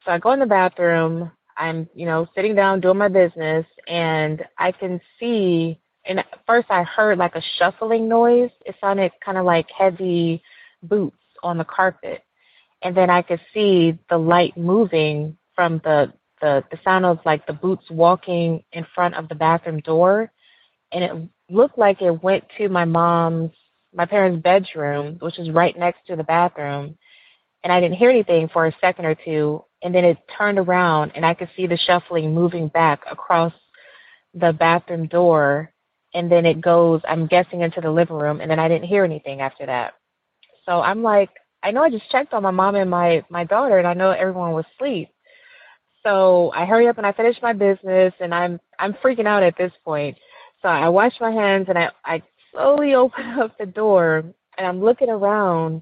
So 0.06 0.12
I 0.12 0.20
go 0.20 0.32
in 0.32 0.40
the 0.40 0.46
bathroom. 0.46 1.32
I'm, 1.58 1.90
you 1.96 2.06
know, 2.06 2.28
sitting 2.36 2.54
down 2.56 2.82
doing 2.82 2.98
my 3.00 3.08
business, 3.08 3.66
and 3.88 4.46
I 4.58 4.72
can 4.72 5.02
see. 5.20 5.80
And 6.06 6.20
at 6.20 6.28
first, 6.48 6.68
I 6.70 6.84
heard 6.84 7.18
like 7.18 7.36
a 7.36 7.44
shuffling 7.58 8.08
noise. 8.10 8.50
It 8.66 8.76
sounded 8.82 9.12
kind 9.24 9.38
of 9.38 9.46
like 9.46 9.68
heavy 9.76 10.42
boots 10.84 11.18
on 11.44 11.58
the 11.58 11.66
carpet, 11.66 12.24
and 12.82 12.96
then 12.96 13.10
I 13.10 13.22
could 13.22 13.42
see 13.54 13.98
the 14.10 14.18
light 14.18 14.58
moving 14.58 15.38
from 15.56 15.80
the 15.84 16.14
the 16.42 16.64
the 16.72 16.80
sound 16.84 17.06
of 17.06 17.20
like 17.26 17.46
the 17.46 17.54
boots 17.54 17.86
walking 17.90 18.64
in 18.74 18.86
front 18.96 19.16
of 19.16 19.30
the 19.30 19.36
bathroom 19.36 19.80
door, 19.82 20.32
and 20.92 21.04
it 21.04 21.30
looked 21.54 21.78
like 21.78 22.02
it 22.02 22.24
went 22.24 22.46
to 22.58 22.70
my 22.70 22.86
mom's 22.86 23.52
my 23.94 24.06
parents' 24.06 24.42
bedroom, 24.42 25.18
which 25.20 25.38
is 25.38 25.50
right 25.50 25.78
next 25.78 26.06
to 26.08 26.16
the 26.16 26.24
bathroom. 26.24 26.98
And 27.64 27.72
I 27.72 27.80
didn't 27.80 27.98
hear 27.98 28.10
anything 28.10 28.50
for 28.50 28.66
a 28.66 28.76
second 28.82 29.06
or 29.06 29.16
two. 29.16 29.64
And 29.84 29.94
then 29.94 30.06
it 30.06 30.18
turned 30.38 30.60
around 30.60 31.12
and 31.16 31.26
I 31.26 31.34
could 31.34 31.50
see 31.56 31.68
the 31.68 31.78
shuffling 31.78 32.34
moving 32.34 32.68
back 32.68 33.02
across 33.10 33.54
the 34.34 34.54
bathroom 34.54 35.08
door. 35.08 35.71
And 36.14 36.32
then 36.32 36.46
it 36.46 36.62
goes, 36.62 37.02
I'm 37.08 37.28
guessing, 37.28 37.62
into 37.62 37.82
the 37.82 37.92
living 37.92 38.18
room. 38.18 38.42
And 38.42 38.52
then 38.52 38.60
I 38.60 38.68
didn't 38.68 38.88
hear 38.88 39.04
anything 39.04 39.42
after 39.42 39.66
that. 39.66 39.94
So 40.66 40.82
I'm 40.82 41.04
like, 41.04 41.30
I 41.64 41.72
know 41.72 41.84
I 41.84 41.90
just 41.90 42.10
checked 42.12 42.34
on 42.34 42.44
my 42.44 42.52
mom 42.52 42.76
and 42.76 42.90
my, 42.90 43.24
my 43.30 43.44
daughter 43.46 43.78
and 43.78 43.88
I 43.88 43.94
know 43.94 44.12
everyone 44.12 44.54
was 44.54 44.66
asleep. 44.76 45.10
So 46.04 46.52
I 46.56 46.66
hurry 46.66 46.88
up 46.88 46.98
and 46.98 47.06
I 47.06 47.12
finish 47.12 47.38
my 47.42 47.54
business 47.54 48.14
and 48.20 48.34
I'm 48.34 48.60
I'm 48.80 48.94
freaking 48.94 49.28
out 49.28 49.44
at 49.44 49.58
this 49.58 49.72
point. 49.86 50.18
So 50.62 50.68
I 50.68 50.90
wash 50.90 51.14
my 51.20 51.32
hands 51.32 51.68
and 51.70 51.78
I, 51.78 51.90
I 52.04 52.24
slowly 52.52 52.96
open 52.96 53.26
up 53.40 53.58
the 53.58 53.66
door 53.66 54.24
and 54.58 54.68
I'm 54.68 54.82
looking 54.82 55.10
around 55.10 55.82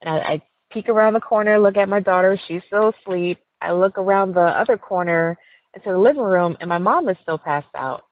and 0.00 0.10
I, 0.10 0.18
I 0.18 0.42
peek 0.72 0.88
around 0.88 1.14
the 1.14 1.20
corner, 1.20 1.58
look 1.58 1.76
at 1.76 1.88
my 1.88 2.00
daughter, 2.00 2.40
she's 2.48 2.62
still 2.66 2.92
asleep. 3.00 3.38
I 3.60 3.72
look 3.72 3.98
around 3.98 4.34
the 4.34 4.40
other 4.40 4.78
corner 4.78 5.36
into 5.74 5.90
the 5.90 5.98
living 5.98 6.22
room 6.22 6.56
and 6.60 6.68
my 6.68 6.78
mom 6.78 7.08
is 7.08 7.16
still 7.22 7.38
passed 7.38 7.66
out. 7.74 8.04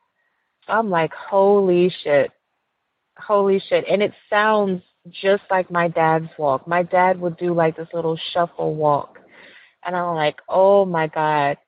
I'm 0.69 0.91
like, 0.91 1.13
holy 1.13 1.93
shit. 2.03 2.31
Holy 3.19 3.61
shit. 3.69 3.85
And 3.91 4.03
it 4.03 4.13
sounds 4.29 4.83
just 5.11 5.43
like 5.51 5.71
my 5.71 5.89
dad's 5.89 6.29
walk. 6.39 6.67
My 6.67 6.83
dad 6.83 7.21
would 7.21 7.37
do 7.37 7.55
like 7.55 7.77
this 7.77 7.89
little 7.93 8.19
shuffle 8.33 8.75
walk. 8.75 9.19
And 9.85 9.95
I'm 9.97 10.15
like, 10.17 10.37
oh 10.49 10.85
my 10.85 11.07
God. 11.07 11.59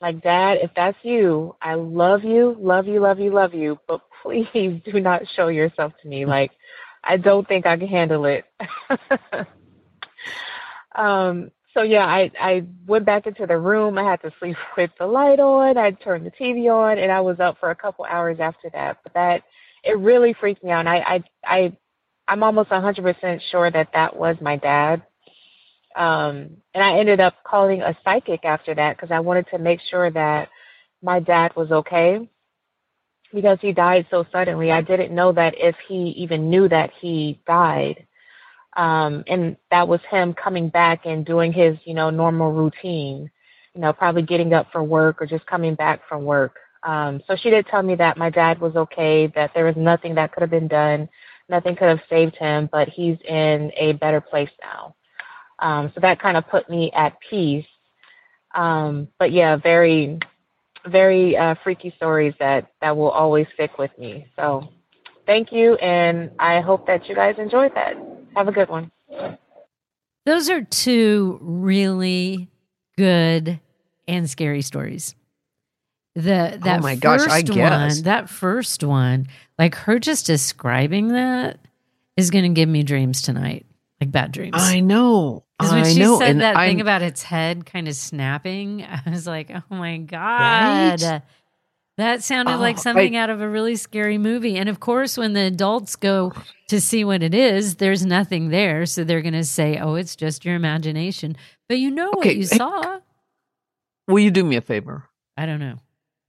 Like, 0.00 0.22
Dad, 0.22 0.58
if 0.62 0.70
that's 0.76 0.98
you, 1.02 1.56
I 1.60 1.74
love 1.74 2.22
you, 2.22 2.54
love 2.60 2.86
you, 2.86 3.00
love 3.00 3.18
you, 3.18 3.32
love 3.32 3.54
you, 3.54 3.78
but 3.88 4.02
please 4.22 4.80
do 4.84 5.00
not 5.00 5.22
show 5.34 5.48
yourself 5.48 5.92
to 6.02 6.08
me. 6.08 6.26
Like, 6.26 6.52
I 7.02 7.16
don't 7.16 7.46
think 7.46 7.66
I 7.66 7.76
can 7.76 7.88
handle 7.88 8.26
it. 8.26 8.44
um, 10.94 11.50
so 11.76 11.82
yeah, 11.82 12.06
I 12.06 12.30
I 12.40 12.64
went 12.86 13.04
back 13.06 13.26
into 13.26 13.46
the 13.46 13.58
room. 13.58 13.98
I 13.98 14.04
had 14.04 14.22
to 14.22 14.32
sleep 14.40 14.56
with 14.78 14.90
the 14.98 15.06
light 15.06 15.40
on. 15.40 15.78
I 15.78 15.92
turned 15.92 16.26
the 16.26 16.30
TV 16.32 16.72
on, 16.72 16.98
and 16.98 17.12
I 17.12 17.20
was 17.20 17.38
up 17.40 17.58
for 17.60 17.70
a 17.70 17.76
couple 17.76 18.04
hours 18.06 18.38
after 18.40 18.70
that. 18.72 18.98
But 19.04 19.14
that 19.14 19.42
it 19.84 19.98
really 19.98 20.34
freaked 20.34 20.64
me 20.64 20.70
out. 20.70 20.80
And 20.80 20.88
I 20.88 20.96
I 20.96 21.24
I 21.44 21.76
I'm 22.28 22.42
almost 22.42 22.70
100% 22.70 23.40
sure 23.50 23.70
that 23.70 23.90
that 23.94 24.16
was 24.16 24.36
my 24.40 24.56
dad. 24.56 25.02
Um, 25.94 26.58
and 26.74 26.84
I 26.84 26.98
ended 26.98 27.20
up 27.20 27.36
calling 27.44 27.82
a 27.82 27.96
psychic 28.04 28.44
after 28.44 28.74
that 28.74 28.96
because 28.96 29.12
I 29.12 29.20
wanted 29.20 29.46
to 29.52 29.58
make 29.58 29.80
sure 29.90 30.10
that 30.10 30.48
my 31.02 31.20
dad 31.20 31.54
was 31.56 31.70
okay 31.70 32.28
because 33.32 33.58
he 33.60 33.72
died 33.72 34.06
so 34.10 34.26
suddenly. 34.32 34.72
I 34.72 34.82
didn't 34.82 35.14
know 35.14 35.32
that 35.32 35.54
if 35.56 35.76
he 35.88 36.10
even 36.16 36.50
knew 36.50 36.68
that 36.68 36.90
he 37.00 37.40
died. 37.46 38.06
Um, 38.76 39.24
and 39.26 39.56
that 39.70 39.88
was 39.88 40.00
him 40.10 40.34
coming 40.34 40.68
back 40.68 41.06
and 41.06 41.24
doing 41.24 41.52
his, 41.52 41.78
you 41.84 41.94
know, 41.94 42.10
normal 42.10 42.52
routine, 42.52 43.30
you 43.74 43.80
know, 43.80 43.92
probably 43.92 44.22
getting 44.22 44.52
up 44.52 44.70
for 44.70 44.82
work 44.82 45.20
or 45.20 45.26
just 45.26 45.46
coming 45.46 45.74
back 45.74 46.02
from 46.08 46.24
work. 46.24 46.56
Um, 46.82 47.22
so 47.26 47.36
she 47.36 47.50
did 47.50 47.66
tell 47.66 47.82
me 47.82 47.94
that 47.96 48.18
my 48.18 48.30
dad 48.30 48.60
was 48.60 48.76
okay, 48.76 49.28
that 49.34 49.52
there 49.54 49.64
was 49.64 49.76
nothing 49.76 50.14
that 50.16 50.32
could 50.32 50.42
have 50.42 50.50
been 50.50 50.68
done, 50.68 51.08
nothing 51.48 51.74
could 51.74 51.88
have 51.88 52.02
saved 52.08 52.36
him, 52.36 52.68
but 52.70 52.88
he's 52.88 53.16
in 53.26 53.72
a 53.76 53.94
better 53.94 54.20
place 54.20 54.50
now. 54.60 54.94
Um, 55.58 55.90
so 55.94 56.00
that 56.00 56.20
kind 56.20 56.36
of 56.36 56.46
put 56.48 56.68
me 56.68 56.92
at 56.92 57.16
peace. 57.30 57.66
Um, 58.54 59.08
but 59.18 59.32
yeah, 59.32 59.56
very, 59.56 60.18
very 60.86 61.36
uh, 61.36 61.54
freaky 61.64 61.94
stories 61.96 62.34
that 62.38 62.70
that 62.80 62.96
will 62.96 63.10
always 63.10 63.46
stick 63.54 63.78
with 63.78 63.90
me. 63.98 64.26
So 64.36 64.68
thank 65.26 65.52
you, 65.52 65.74
and 65.76 66.30
I 66.38 66.60
hope 66.60 66.86
that 66.86 67.08
you 67.08 67.14
guys 67.14 67.36
enjoyed 67.38 67.74
that. 67.74 67.96
Have 68.34 68.48
a 68.48 68.52
good 68.52 68.68
one. 68.68 68.90
Those 70.24 70.50
are 70.50 70.62
two 70.62 71.38
really 71.40 72.48
good 72.96 73.60
and 74.08 74.28
scary 74.28 74.62
stories. 74.62 75.14
The 76.14 76.58
that 76.62 76.78
Oh 76.78 76.82
my 76.82 76.96
gosh, 76.96 77.20
I 77.22 77.42
first 77.42 77.46
guess. 77.52 77.94
one, 77.96 78.02
that 78.04 78.30
first 78.30 78.82
one, 78.84 79.26
like 79.58 79.74
her 79.74 79.98
just 79.98 80.26
describing 80.26 81.08
that 81.08 81.58
is 82.16 82.30
going 82.30 82.44
to 82.44 82.58
give 82.58 82.68
me 82.68 82.82
dreams 82.82 83.20
tonight, 83.22 83.66
like 84.00 84.10
bad 84.10 84.32
dreams. 84.32 84.54
I 84.56 84.80
know. 84.80 85.44
Because 85.58 85.72
when 85.72 85.84
I 85.84 85.92
she 85.92 86.00
know. 86.00 86.18
said 86.18 86.30
and 86.30 86.40
that 86.40 86.54
thing 86.56 86.76
I'm- 86.78 86.80
about 86.80 87.02
its 87.02 87.22
head 87.22 87.66
kind 87.66 87.86
of 87.86 87.94
snapping, 87.94 88.82
I 89.06 89.10
was 89.10 89.26
like, 89.26 89.50
oh 89.54 89.62
my 89.74 89.98
God. 89.98 91.02
Right? 91.02 91.22
That 91.98 92.22
sounded 92.22 92.56
Oh, 92.56 92.58
like 92.58 92.78
something 92.78 93.16
I- 93.16 93.20
out 93.20 93.30
of 93.30 93.40
a 93.40 93.48
really 93.48 93.76
scary 93.76 94.18
movie. 94.18 94.56
And 94.58 94.68
of 94.68 94.80
course, 94.80 95.16
when 95.16 95.32
the 95.32 95.40
adults 95.42 95.96
go 95.96 96.32
to 96.68 96.80
see 96.80 97.04
what 97.04 97.22
it 97.22 97.34
is, 97.34 97.76
there's 97.76 98.04
nothing 98.04 98.50
there. 98.50 98.84
So 98.84 99.02
they're 99.02 99.22
going 99.22 99.32
to 99.34 99.44
say, 99.44 99.78
oh, 99.78 99.94
it's 99.94 100.14
just 100.14 100.44
your 100.44 100.56
imagination. 100.56 101.36
But 101.68 101.78
you 101.78 101.90
know 101.90 102.10
what 102.14 102.26
you 102.26 102.40
hey- 102.42 102.56
saw. 102.58 102.98
Will 104.08 104.18
you 104.20 104.30
do 104.30 104.44
me 104.44 104.56
a 104.56 104.60
favor? 104.60 105.04
I 105.36 105.46
don't 105.46 105.58
know. 105.58 105.78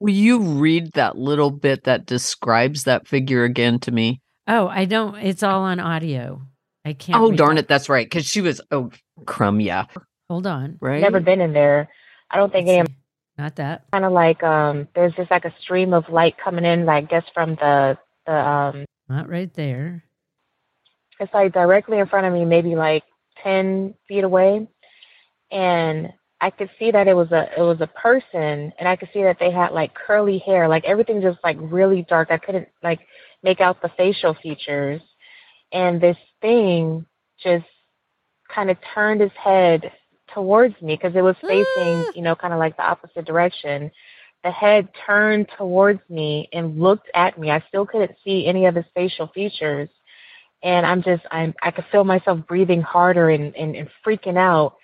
Will 0.00 0.14
you 0.14 0.40
read 0.40 0.92
that 0.92 1.16
little 1.18 1.50
bit 1.50 1.84
that 1.84 2.06
describes 2.06 2.84
that 2.84 3.06
figure 3.06 3.44
again 3.44 3.78
to 3.80 3.90
me? 3.92 4.20
Oh, 4.46 4.68
I 4.68 4.84
don't. 4.86 5.16
It's 5.16 5.42
all 5.42 5.62
on 5.62 5.78
audio. 5.80 6.42
I 6.84 6.94
can't. 6.94 7.20
oh, 7.20 7.30
darn 7.32 7.56
that. 7.56 7.64
it. 7.64 7.68
That's 7.68 7.88
right. 7.88 8.06
Because 8.06 8.24
she 8.24 8.40
was, 8.40 8.60
oh, 8.70 8.90
crumb. 9.26 9.60
Yeah. 9.60 9.84
Hold 10.30 10.46
on. 10.46 10.78
Right. 10.80 11.02
Never 11.02 11.20
been 11.20 11.40
in 11.40 11.52
there. 11.52 11.88
I 12.30 12.36
don't 12.38 12.50
think 12.52 12.68
any. 12.68 12.88
Not 13.38 13.54
that. 13.56 13.84
Kind 13.92 14.04
of 14.04 14.12
like 14.12 14.42
um, 14.42 14.88
there's 14.94 15.14
just 15.14 15.30
like 15.30 15.44
a 15.44 15.54
stream 15.60 15.94
of 15.94 16.08
light 16.08 16.34
coming 16.42 16.64
in, 16.64 16.88
I 16.88 17.02
guess 17.02 17.24
from 17.32 17.54
the 17.54 17.96
the 18.26 18.34
um, 18.34 18.84
Not 19.08 19.28
right 19.28 19.52
there. 19.54 20.02
it's 21.20 21.32
like 21.32 21.52
directly 21.52 21.98
in 21.98 22.08
front 22.08 22.26
of 22.26 22.32
me, 22.32 22.44
maybe 22.44 22.74
like 22.74 23.04
ten 23.42 23.94
feet 24.08 24.24
away, 24.24 24.66
and 25.52 26.12
I 26.40 26.50
could 26.50 26.70
see 26.78 26.90
that 26.90 27.06
it 27.06 27.14
was 27.14 27.30
a 27.30 27.48
it 27.56 27.62
was 27.62 27.80
a 27.80 27.86
person, 27.86 28.72
and 28.78 28.88
I 28.88 28.96
could 28.96 29.08
see 29.14 29.22
that 29.22 29.38
they 29.38 29.52
had 29.52 29.70
like 29.70 29.94
curly 29.94 30.38
hair, 30.38 30.68
like 30.68 30.84
everything 30.84 31.22
just 31.22 31.38
like 31.44 31.56
really 31.60 32.04
dark. 32.08 32.32
I 32.32 32.38
couldn't 32.38 32.68
like 32.82 33.00
make 33.44 33.60
out 33.60 33.80
the 33.82 33.90
facial 33.96 34.34
features, 34.34 35.00
and 35.72 36.00
this 36.00 36.16
thing 36.40 37.06
just 37.40 37.66
kind 38.52 38.68
of 38.70 38.76
turned 38.94 39.20
his 39.20 39.30
head 39.32 39.92
towards 40.34 40.80
me 40.82 40.96
because 40.96 41.16
it 41.16 41.22
was 41.22 41.36
facing, 41.42 42.06
you 42.14 42.22
know, 42.22 42.34
kind 42.34 42.52
of 42.52 42.58
like 42.58 42.76
the 42.76 42.84
opposite 42.84 43.24
direction. 43.24 43.90
The 44.44 44.50
head 44.50 44.88
turned 45.06 45.48
towards 45.56 46.00
me 46.08 46.48
and 46.52 46.80
looked 46.80 47.08
at 47.14 47.38
me. 47.38 47.50
I 47.50 47.62
still 47.68 47.86
couldn't 47.86 48.16
see 48.24 48.46
any 48.46 48.66
of 48.66 48.74
his 48.74 48.84
facial 48.94 49.28
features 49.28 49.88
and 50.62 50.84
I'm 50.84 51.02
just 51.02 51.22
I'm 51.30 51.54
I 51.62 51.70
could 51.70 51.86
feel 51.90 52.04
myself 52.04 52.40
breathing 52.46 52.82
harder 52.82 53.30
and, 53.30 53.54
and, 53.56 53.76
and 53.76 53.88
freaking 54.04 54.36
out. 54.36 54.76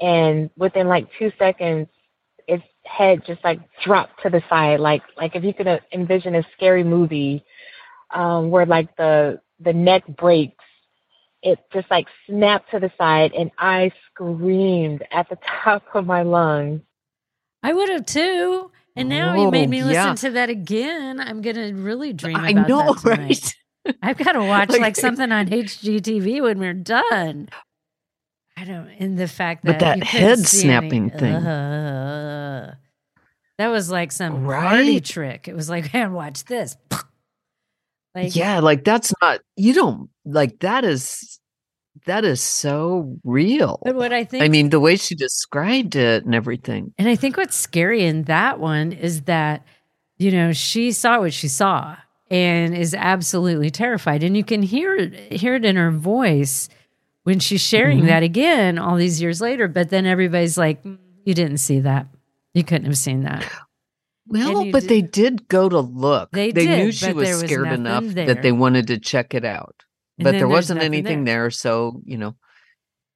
And 0.00 0.50
within 0.56 0.88
like 0.88 1.08
two 1.18 1.32
seconds, 1.38 1.88
it's 2.46 2.64
head 2.84 3.22
just 3.26 3.42
like 3.44 3.60
dropped 3.84 4.22
to 4.22 4.30
the 4.30 4.42
side, 4.48 4.80
like 4.80 5.02
like 5.16 5.36
if 5.36 5.44
you 5.44 5.52
could 5.52 5.82
envision 5.92 6.34
a 6.34 6.46
scary 6.56 6.84
movie 6.84 7.44
um, 8.14 8.50
where 8.50 8.66
like 8.66 8.96
the 8.96 9.40
the 9.60 9.72
neck 9.72 10.04
breaks, 10.06 10.64
it 11.42 11.58
just 11.72 11.90
like 11.90 12.06
snapped 12.26 12.70
to 12.72 12.80
the 12.80 12.90
side, 12.98 13.32
and 13.32 13.50
I 13.58 13.92
screamed 14.10 15.04
at 15.10 15.28
the 15.28 15.38
top 15.64 15.82
of 15.94 16.06
my 16.06 16.22
lungs. 16.22 16.80
I 17.62 17.72
would 17.72 17.88
have 17.88 18.06
too. 18.06 18.70
And 18.96 19.08
now 19.08 19.36
you 19.36 19.50
made 19.52 19.68
me 19.70 19.82
listen 19.82 19.92
yeah. 20.08 20.14
to 20.14 20.30
that 20.30 20.50
again. 20.50 21.20
I'm 21.20 21.40
gonna 21.40 21.72
really 21.72 22.12
dream 22.12 22.36
I 22.36 22.52
know, 22.52 22.94
that 22.94 22.98
tonight. 23.00 23.54
Right? 23.86 23.96
I've 24.02 24.18
got 24.18 24.32
to 24.32 24.40
watch 24.44 24.70
like, 24.70 24.80
Like- 24.80 24.96
something 24.96 25.30
on 25.30 25.46
HGTV 25.46 26.42
when 26.42 26.58
we're 26.58 26.74
done. 26.74 27.48
I 28.56 28.64
don't. 28.64 28.88
In 28.98 29.14
the 29.14 29.28
fact 29.28 29.64
that 29.64 29.74
But 29.74 29.78
that 29.84 29.98
that 30.00 30.12
you 30.14 30.20
head 30.20 30.38
see 30.40 30.68
any- 30.68 30.80
snapping 30.80 31.10
thing. 31.10 31.32
Uh, 31.32 32.74
that 33.58 33.68
was 33.68 33.88
like 33.90 34.10
some 34.10 34.44
party 34.44 34.94
Right? 34.94 35.04
trick. 35.04 35.46
It 35.46 35.54
was 35.54 35.70
like, 35.70 35.94
man, 35.94 36.12
watch 36.12 36.44
this. 36.46 36.76
Like, 38.24 38.36
yeah, 38.36 38.60
like 38.60 38.84
that's 38.84 39.12
not 39.22 39.40
you 39.56 39.72
don't 39.74 40.10
like 40.24 40.60
that 40.60 40.84
is 40.84 41.38
that 42.06 42.24
is 42.24 42.40
so 42.40 43.18
real. 43.24 43.80
But 43.84 43.94
what 43.96 44.12
I 44.12 44.24
think, 44.24 44.44
I 44.44 44.48
mean, 44.48 44.70
the 44.70 44.80
way 44.80 44.96
she 44.96 45.14
described 45.14 45.96
it 45.96 46.24
and 46.24 46.34
everything. 46.34 46.92
And 46.98 47.08
I 47.08 47.16
think 47.16 47.36
what's 47.36 47.56
scary 47.56 48.04
in 48.04 48.22
that 48.24 48.60
one 48.60 48.92
is 48.92 49.22
that, 49.22 49.64
you 50.16 50.30
know, 50.30 50.52
she 50.52 50.92
saw 50.92 51.20
what 51.20 51.32
she 51.32 51.48
saw 51.48 51.96
and 52.30 52.76
is 52.76 52.94
absolutely 52.94 53.70
terrified. 53.70 54.22
And 54.22 54.36
you 54.36 54.44
can 54.44 54.62
hear 54.62 54.94
it, 54.94 55.32
hear 55.32 55.54
it 55.56 55.64
in 55.64 55.76
her 55.76 55.90
voice 55.90 56.68
when 57.24 57.40
she's 57.40 57.60
sharing 57.60 58.02
Mhm. 58.02 58.06
that 58.06 58.22
again 58.22 58.78
all 58.78 58.96
these 58.96 59.20
years 59.20 59.40
later. 59.40 59.66
But 59.68 59.90
then 59.90 60.06
everybody's 60.06 60.56
like, 60.56 60.82
"Mm, 60.84 60.98
you 61.24 61.34
didn't 61.34 61.58
see 61.58 61.80
that. 61.80 62.06
You 62.54 62.64
couldn't 62.64 62.86
have 62.86 62.98
seen 62.98 63.22
that. 63.24 63.44
Well, 64.28 64.70
but 64.70 64.80
did- 64.82 64.88
they 64.90 65.02
did 65.02 65.48
go 65.48 65.68
to 65.68 65.80
look. 65.80 66.30
They 66.32 66.52
knew 66.52 66.52
did, 66.86 66.94
she 66.94 67.12
was 67.12 67.28
was 67.28 67.40
scared 67.40 67.68
enough 67.72 68.04
there. 68.04 68.26
that 68.26 68.42
they 68.42 68.52
wanted 68.52 68.86
to 68.88 68.98
check 68.98 69.34
it 69.34 69.44
out. 69.44 69.74
And 70.18 70.24
But 70.24 70.32
there 70.32 70.48
wasn't 70.48 70.82
anything 70.82 71.24
there. 71.24 71.44
there. 71.44 71.50
so, 71.50 72.00
you 72.04 72.18
know. 72.18 72.34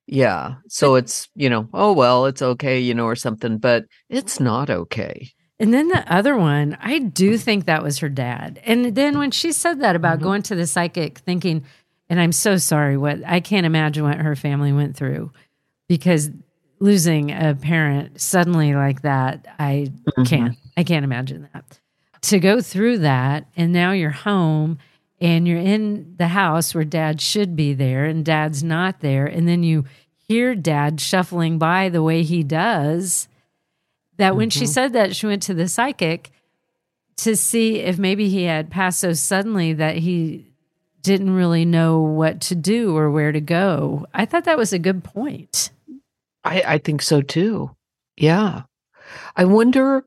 Yeah. 0.07 0.55
So 0.69 0.97
it's, 0.97 1.29
you 1.35 1.49
know, 1.49 1.69
oh 1.73 1.93
well, 1.93 2.27
it's 2.27 2.43
okay, 2.43 2.81
you 2.81 2.95
know, 2.95 3.05
or 3.07 3.17
something, 3.17 3.59
but 3.59 3.85
it's 4.09 4.41
not 4.41 4.69
okay. 4.71 5.31
And 5.61 5.73
then 5.73 5.89
the 5.89 6.13
other 6.13 6.37
one, 6.37 6.77
I 6.81 6.99
do 6.99 7.39
think 7.39 7.67
that 7.67 7.83
was 7.85 7.99
her 7.99 8.09
dad. 8.09 8.61
And 8.65 8.95
then 8.97 9.17
when 9.19 9.31
she 9.31 9.53
said 9.53 9.81
that 9.81 9.95
about 9.95 10.17
Mm-hmm. 10.19 10.25
going 10.25 10.43
to 10.43 10.55
the 10.57 10.67
psychic, 10.67 11.19
thinking, 11.21 11.65
and 12.09 12.21
I'm 12.21 12.33
so 12.33 12.57
sorry, 12.57 12.97
what 12.97 13.19
I 13.25 13.39
can't 13.41 13.65
imagine 13.67 14.03
what 14.05 14.17
her 14.19 14.35
family 14.35 14.73
went 14.73 14.97
through 14.97 15.31
because 15.89 16.31
losing 16.81 17.31
a 17.31 17.55
parent 17.55 18.21
suddenly 18.21 18.75
like 18.75 19.03
that, 19.03 19.47
I 19.59 19.93
Mm-hmm. 20.09 20.25
can't, 20.25 20.57
I 20.77 20.85
can't 20.85 21.05
imagine 21.05 21.49
that. 21.53 21.79
To 22.23 22.39
go 22.39 22.61
through 22.61 22.99
that, 22.99 23.47
and 23.57 23.73
now 23.73 23.93
you're 23.93 24.11
home 24.11 24.79
and 25.21 25.47
you're 25.47 25.59
in 25.59 26.15
the 26.19 26.29
house 26.29 26.75
where 26.75 26.85
dad 26.85 27.21
should 27.21 27.55
be 27.57 27.75
there 27.75 28.05
and 28.05 28.25
dad's 28.25 28.63
not 28.63 29.01
there. 29.01 29.27
And 29.27 29.47
then 29.49 29.63
you 29.63 29.85
hear 30.29 30.55
dad 30.55 31.01
shuffling 31.01 31.59
by 31.59 31.89
the 31.89 32.03
way 32.03 32.23
he 32.23 32.43
does 32.43 33.29
that 34.19 34.37
when 34.37 34.51
she 34.51 34.65
Mhm. 34.65 34.69
said 34.69 34.93
that 34.93 35.17
she 35.17 35.27
went 35.27 35.43
to 35.45 35.55
the 35.55 35.69
psychic 35.69 36.31
to 37.19 37.37
see 37.37 37.81
if 37.81 37.99
maybe 37.99 38.29
he 38.29 38.45
had 38.45 38.71
passed 38.71 39.01
so 39.01 39.13
suddenly 39.13 39.73
that 39.75 39.97
he 39.99 40.47
didn't 41.03 41.35
really 41.35 41.65
know 41.65 42.01
what 42.01 42.41
to 42.41 42.55
do 42.55 42.97
or 42.97 43.11
where 43.11 43.33
to 43.33 43.41
go. 43.41 44.07
I 44.15 44.25
thought 44.25 44.45
that 44.45 44.59
was 44.59 44.73
a 44.73 44.79
good 44.79 45.03
point. 45.03 45.71
I, 46.45 46.63
I 46.67 46.79
think 46.79 47.03
so 47.03 47.21
too. 47.21 47.71
Yeah. 48.17 48.63
I 49.37 49.45
wonder, 49.45 50.05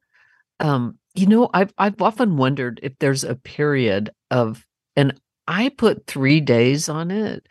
um, 0.59 0.97
you 1.13 1.27
know, 1.27 1.49
I've 1.53 1.73
I've 1.77 2.01
often 2.01 2.37
wondered 2.37 2.79
if 2.83 2.93
there's 2.99 3.23
a 3.23 3.35
period 3.35 4.09
of 4.31 4.65
and 4.95 5.19
I 5.47 5.69
put 5.69 6.07
three 6.07 6.41
days 6.41 6.89
on 6.89 7.11
it, 7.11 7.47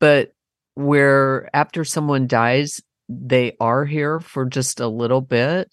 but 0.00 0.32
where 0.74 1.48
after 1.54 1.84
someone 1.84 2.26
dies, 2.26 2.82
they 3.08 3.56
are 3.60 3.84
here 3.84 4.20
for 4.20 4.46
just 4.46 4.80
a 4.80 4.88
little 4.88 5.20
bit 5.20 5.70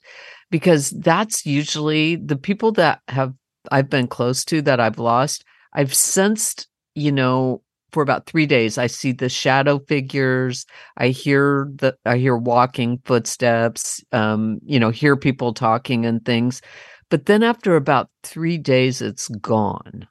because 0.51 0.91
that's 0.91 1.45
usually 1.45 2.15
the 2.17 2.37
people 2.37 2.71
that 2.73 3.01
have 3.07 3.33
I've 3.71 3.89
been 3.89 4.07
close 4.07 4.43
to 4.45 4.61
that 4.63 4.79
I've 4.79 4.99
lost. 4.99 5.43
I've 5.73 5.93
sensed, 5.93 6.67
you 6.95 7.11
know, 7.11 7.61
for 7.91 8.03
about 8.03 8.25
three 8.25 8.45
days, 8.45 8.77
I 8.77 8.87
see 8.87 9.11
the 9.11 9.29
shadow 9.29 9.79
figures. 9.79 10.65
I 10.97 11.09
hear 11.09 11.69
the 11.75 11.95
I 12.05 12.17
hear 12.17 12.37
walking 12.37 12.99
footsteps. 13.05 14.03
Um, 14.11 14.59
you 14.65 14.79
know, 14.79 14.89
hear 14.89 15.15
people 15.17 15.53
talking 15.53 16.05
and 16.05 16.23
things. 16.25 16.61
But 17.09 17.25
then 17.25 17.43
after 17.43 17.75
about 17.75 18.09
three 18.23 18.57
days, 18.57 19.01
it's 19.01 19.27
gone. 19.27 20.07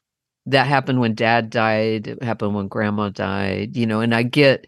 That 0.47 0.66
happened 0.66 1.01
when 1.01 1.14
dad 1.14 1.51
died. 1.51 2.07
It 2.07 2.23
happened 2.23 2.55
when 2.55 2.69
grandma 2.69 3.09
died, 3.11 3.77
you 3.77 3.87
know, 3.87 4.01
and 4.01 4.14
I 4.14 4.23
get 4.23 4.66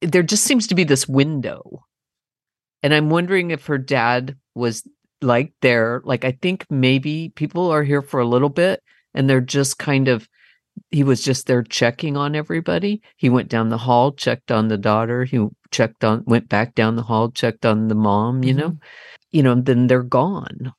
there 0.00 0.22
just 0.22 0.44
seems 0.44 0.66
to 0.68 0.74
be 0.74 0.84
this 0.84 1.08
window. 1.08 1.84
And 2.82 2.94
I'm 2.94 3.10
wondering 3.10 3.50
if 3.50 3.66
her 3.66 3.78
dad 3.78 4.36
was 4.54 4.84
like 5.20 5.52
there. 5.62 6.00
Like, 6.04 6.24
I 6.24 6.32
think 6.40 6.64
maybe 6.70 7.32
people 7.34 7.70
are 7.70 7.82
here 7.82 8.02
for 8.02 8.20
a 8.20 8.26
little 8.26 8.48
bit 8.48 8.82
and 9.14 9.28
they're 9.28 9.40
just 9.40 9.78
kind 9.78 10.08
of, 10.08 10.28
he 10.90 11.04
was 11.04 11.22
just 11.22 11.46
there 11.46 11.62
checking 11.62 12.16
on 12.16 12.34
everybody. 12.34 13.02
He 13.16 13.28
went 13.28 13.48
down 13.48 13.68
the 13.68 13.78
hall, 13.78 14.12
checked 14.12 14.50
on 14.50 14.68
the 14.68 14.78
daughter. 14.78 15.24
He 15.24 15.46
checked 15.70 16.02
on, 16.04 16.24
went 16.26 16.48
back 16.48 16.74
down 16.74 16.96
the 16.96 17.02
hall, 17.02 17.30
checked 17.30 17.66
on 17.66 17.88
the 17.88 17.94
mom, 17.94 18.42
you 18.44 18.54
know, 18.54 18.70
mm-hmm. 18.70 18.78
you 19.30 19.42
know, 19.42 19.54
then 19.54 19.86
they're 19.86 20.02
gone. 20.02 20.72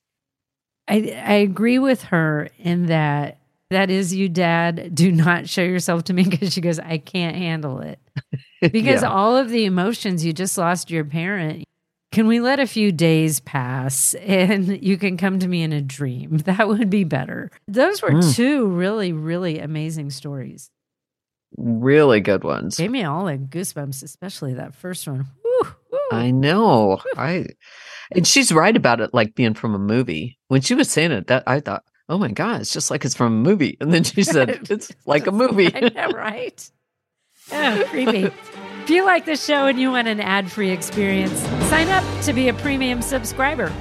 I 0.87 1.21
I 1.25 1.33
agree 1.35 1.79
with 1.79 2.03
her 2.05 2.49
in 2.57 2.87
that 2.87 3.37
that 3.69 3.91
is 3.91 4.13
you, 4.15 4.29
Dad. 4.29 4.95
Do 4.95 5.11
not 5.11 5.47
show 5.47 5.61
yourself 5.61 6.05
to 6.05 6.13
me 6.13 6.23
because 6.23 6.53
she 6.53 6.61
goes, 6.61 6.79
I 6.79 6.97
can't 6.97 7.35
handle 7.35 7.79
it. 7.81 7.99
Because 8.61 9.03
Yeah. 9.03 9.09
all 9.09 9.37
of 9.37 9.49
the 9.49 9.63
emotions, 9.63 10.25
you 10.25 10.33
just 10.33 10.57
lost 10.57 10.91
your 10.91 11.05
parent. 11.05 11.63
Can 12.11 12.25
we 12.27 12.39
let 12.39 12.59
a 12.59 12.65
few 12.65 12.91
days 12.91 13.39
pass 13.39 14.15
and 14.15 14.81
you 14.83 14.97
can 14.97 15.15
come 15.17 15.37
to 15.39 15.47
me 15.47 15.61
in 15.61 15.71
a 15.73 15.81
dream? 15.81 16.37
That 16.45 16.67
would 16.67 16.89
be 16.89 17.03
better. 17.03 17.51
Those 17.67 18.01
were 18.01 18.11
Mm. 18.11 18.35
two 18.35 18.65
really, 18.67 19.13
really 19.13 19.59
amazing 19.59 20.09
stories. 20.09 20.71
really 21.57 22.19
good 22.21 22.43
ones. 22.43 22.77
Gave 22.77 22.91
me 22.91 23.03
all 23.03 23.25
the 23.25 23.37
goosebumps, 23.37 24.03
especially 24.03 24.53
that 24.55 24.73
first 24.75 25.07
one. 25.07 25.25
Woo, 25.43 25.69
woo. 25.91 25.99
I 26.11 26.31
know. 26.31 26.99
I 27.17 27.45
and 28.11 28.25
she's 28.25 28.51
right 28.51 28.75
about 28.75 29.01
it 29.01 29.13
like 29.13 29.35
being 29.35 29.53
from 29.53 29.75
a 29.75 29.79
movie. 29.79 30.37
When 30.47 30.61
she 30.61 30.73
was 30.75 30.89
saying 30.89 31.11
it, 31.11 31.27
that 31.27 31.43
I 31.47 31.59
thought, 31.59 31.83
oh 32.07 32.17
my 32.17 32.31
God, 32.31 32.61
it's 32.61 32.73
just 32.73 32.89
like 32.91 33.05
it's 33.05 33.15
from 33.15 33.27
a 33.33 33.49
movie. 33.49 33.77
And 33.81 33.93
then 33.93 34.03
she 34.03 34.23
said, 34.23 34.49
it's 34.71 34.91
like 35.05 35.27
a 35.27 35.31
movie. 35.31 35.71
I 35.75 35.89
know, 35.89 36.11
right? 36.11 36.71
Oh, 37.51 37.83
creepy. 37.89 38.31
If 38.89 38.95
you 38.95 39.05
like 39.05 39.25
the 39.25 39.35
show 39.35 39.67
and 39.67 39.79
you 39.79 39.91
want 39.91 40.07
an 40.07 40.19
ad-free 40.19 40.71
experience, 40.71 41.39
sign 41.69 41.89
up 41.89 42.03
to 42.23 42.33
be 42.33 42.47
a 42.47 42.55
premium 42.55 43.03
subscriber. 43.03 43.71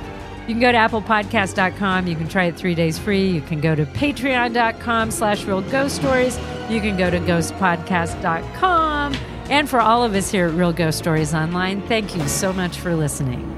You 0.46 0.48
can 0.48 0.60
go 0.60 0.70
to 0.70 0.76
applepodcast.com. 0.76 2.06
You 2.06 2.14
can 2.14 2.28
try 2.28 2.44
it 2.44 2.56
three 2.58 2.74
days 2.74 2.98
free. 2.98 3.26
You 3.26 3.40
can 3.40 3.62
go 3.62 3.74
to 3.74 3.86
patreon.com 3.86 5.10
slash 5.10 5.44
real 5.44 5.62
ghost 5.62 5.96
stories. 5.96 6.36
You 6.68 6.82
can 6.82 6.98
go 6.98 7.08
to 7.08 7.20
ghostpodcast.com. 7.20 9.14
And 9.48 9.70
for 9.70 9.80
all 9.80 10.04
of 10.04 10.14
us 10.14 10.30
here 10.30 10.48
at 10.48 10.52
Real 10.52 10.74
Ghost 10.74 10.98
Stories 10.98 11.32
Online, 11.32 11.80
thank 11.88 12.14
you 12.14 12.28
so 12.28 12.52
much 12.52 12.76
for 12.76 12.94
listening. 12.94 13.57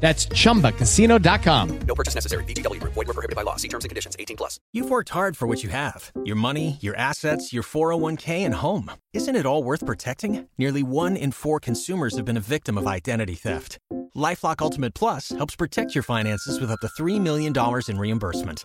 That's 0.00 0.26
chumbacasino.com. 0.26 1.78
No 1.86 1.94
purchase 1.94 2.14
necessary. 2.14 2.44
VGW 2.44 2.80
Group. 2.80 2.94
Void 2.94 3.06
were 3.06 3.14
prohibited 3.14 3.36
by 3.36 3.42
law. 3.42 3.56
See 3.56 3.68
terms 3.68 3.84
and 3.84 3.90
conditions. 3.90 4.16
18 4.18 4.36
plus. 4.36 4.58
You've 4.72 4.90
worked 4.90 5.10
hard 5.10 5.36
for 5.36 5.46
what 5.46 5.62
you 5.62 5.70
have 5.70 6.10
your 6.24 6.36
money, 6.36 6.78
your 6.80 6.96
assets, 6.96 7.52
your 7.52 7.62
401k, 7.62 8.40
and 8.44 8.54
home. 8.54 8.90
Isn't 9.12 9.36
it 9.36 9.46
all 9.46 9.62
worth 9.62 9.84
protecting? 9.86 10.48
Nearly 10.58 10.82
one 10.82 11.16
in 11.16 11.32
four 11.32 11.60
consumers 11.60 12.16
have 12.16 12.24
been 12.24 12.36
a 12.36 12.40
victim 12.40 12.76
of 12.76 12.86
identity 12.86 13.34
theft. 13.34 13.78
Lifelock 14.16 14.60
Ultimate 14.60 14.94
Plus 14.94 15.30
helps 15.30 15.56
protect 15.56 15.94
your 15.94 16.02
finances 16.02 16.60
with 16.60 16.70
up 16.70 16.80
to 16.80 16.88
$3 16.88 17.20
million 17.20 17.52
in 17.88 17.98
reimbursement. 17.98 18.64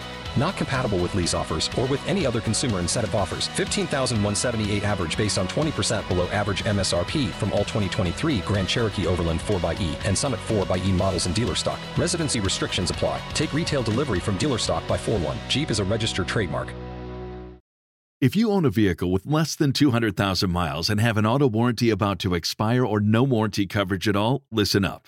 Not 0.37 0.57
compatible 0.57 0.97
with 0.97 1.13
lease 1.15 1.33
offers 1.33 1.69
or 1.77 1.85
with 1.85 2.05
any 2.07 2.25
other 2.25 2.41
consumer 2.41 2.79
incentive 2.79 3.15
offers. 3.15 3.47
15,178 3.49 4.83
average 4.83 5.17
based 5.17 5.37
on 5.37 5.47
20% 5.47 6.07
below 6.07 6.27
average 6.27 6.63
MSRP 6.63 7.29
from 7.31 7.51
all 7.51 7.59
2023 7.59 8.39
Grand 8.39 8.67
Cherokee 8.67 9.07
Overland 9.07 9.39
4xE 9.41 9.95
and 10.05 10.17
Summit 10.17 10.39
4xE 10.47 10.91
models 10.93 11.25
in 11.25 11.33
dealer 11.33 11.55
stock. 11.55 11.79
Residency 11.97 12.39
restrictions 12.39 12.91
apply. 12.91 13.21
Take 13.33 13.53
retail 13.53 13.83
delivery 13.83 14.19
from 14.19 14.37
dealer 14.37 14.57
stock 14.57 14.87
by 14.87 14.97
4 14.97 15.19
1. 15.19 15.37
Jeep 15.49 15.71
is 15.71 15.79
a 15.79 15.85
registered 15.85 16.27
trademark. 16.27 16.73
If 18.21 18.35
you 18.35 18.51
own 18.51 18.65
a 18.65 18.69
vehicle 18.69 19.11
with 19.11 19.25
less 19.25 19.55
than 19.55 19.73
200,000 19.73 20.51
miles 20.51 20.91
and 20.91 21.01
have 21.01 21.17
an 21.17 21.25
auto 21.25 21.47
warranty 21.47 21.89
about 21.89 22.19
to 22.19 22.35
expire 22.35 22.85
or 22.85 22.99
no 22.99 23.23
warranty 23.23 23.65
coverage 23.65 24.07
at 24.07 24.15
all, 24.15 24.43
listen 24.51 24.85
up. 24.85 25.07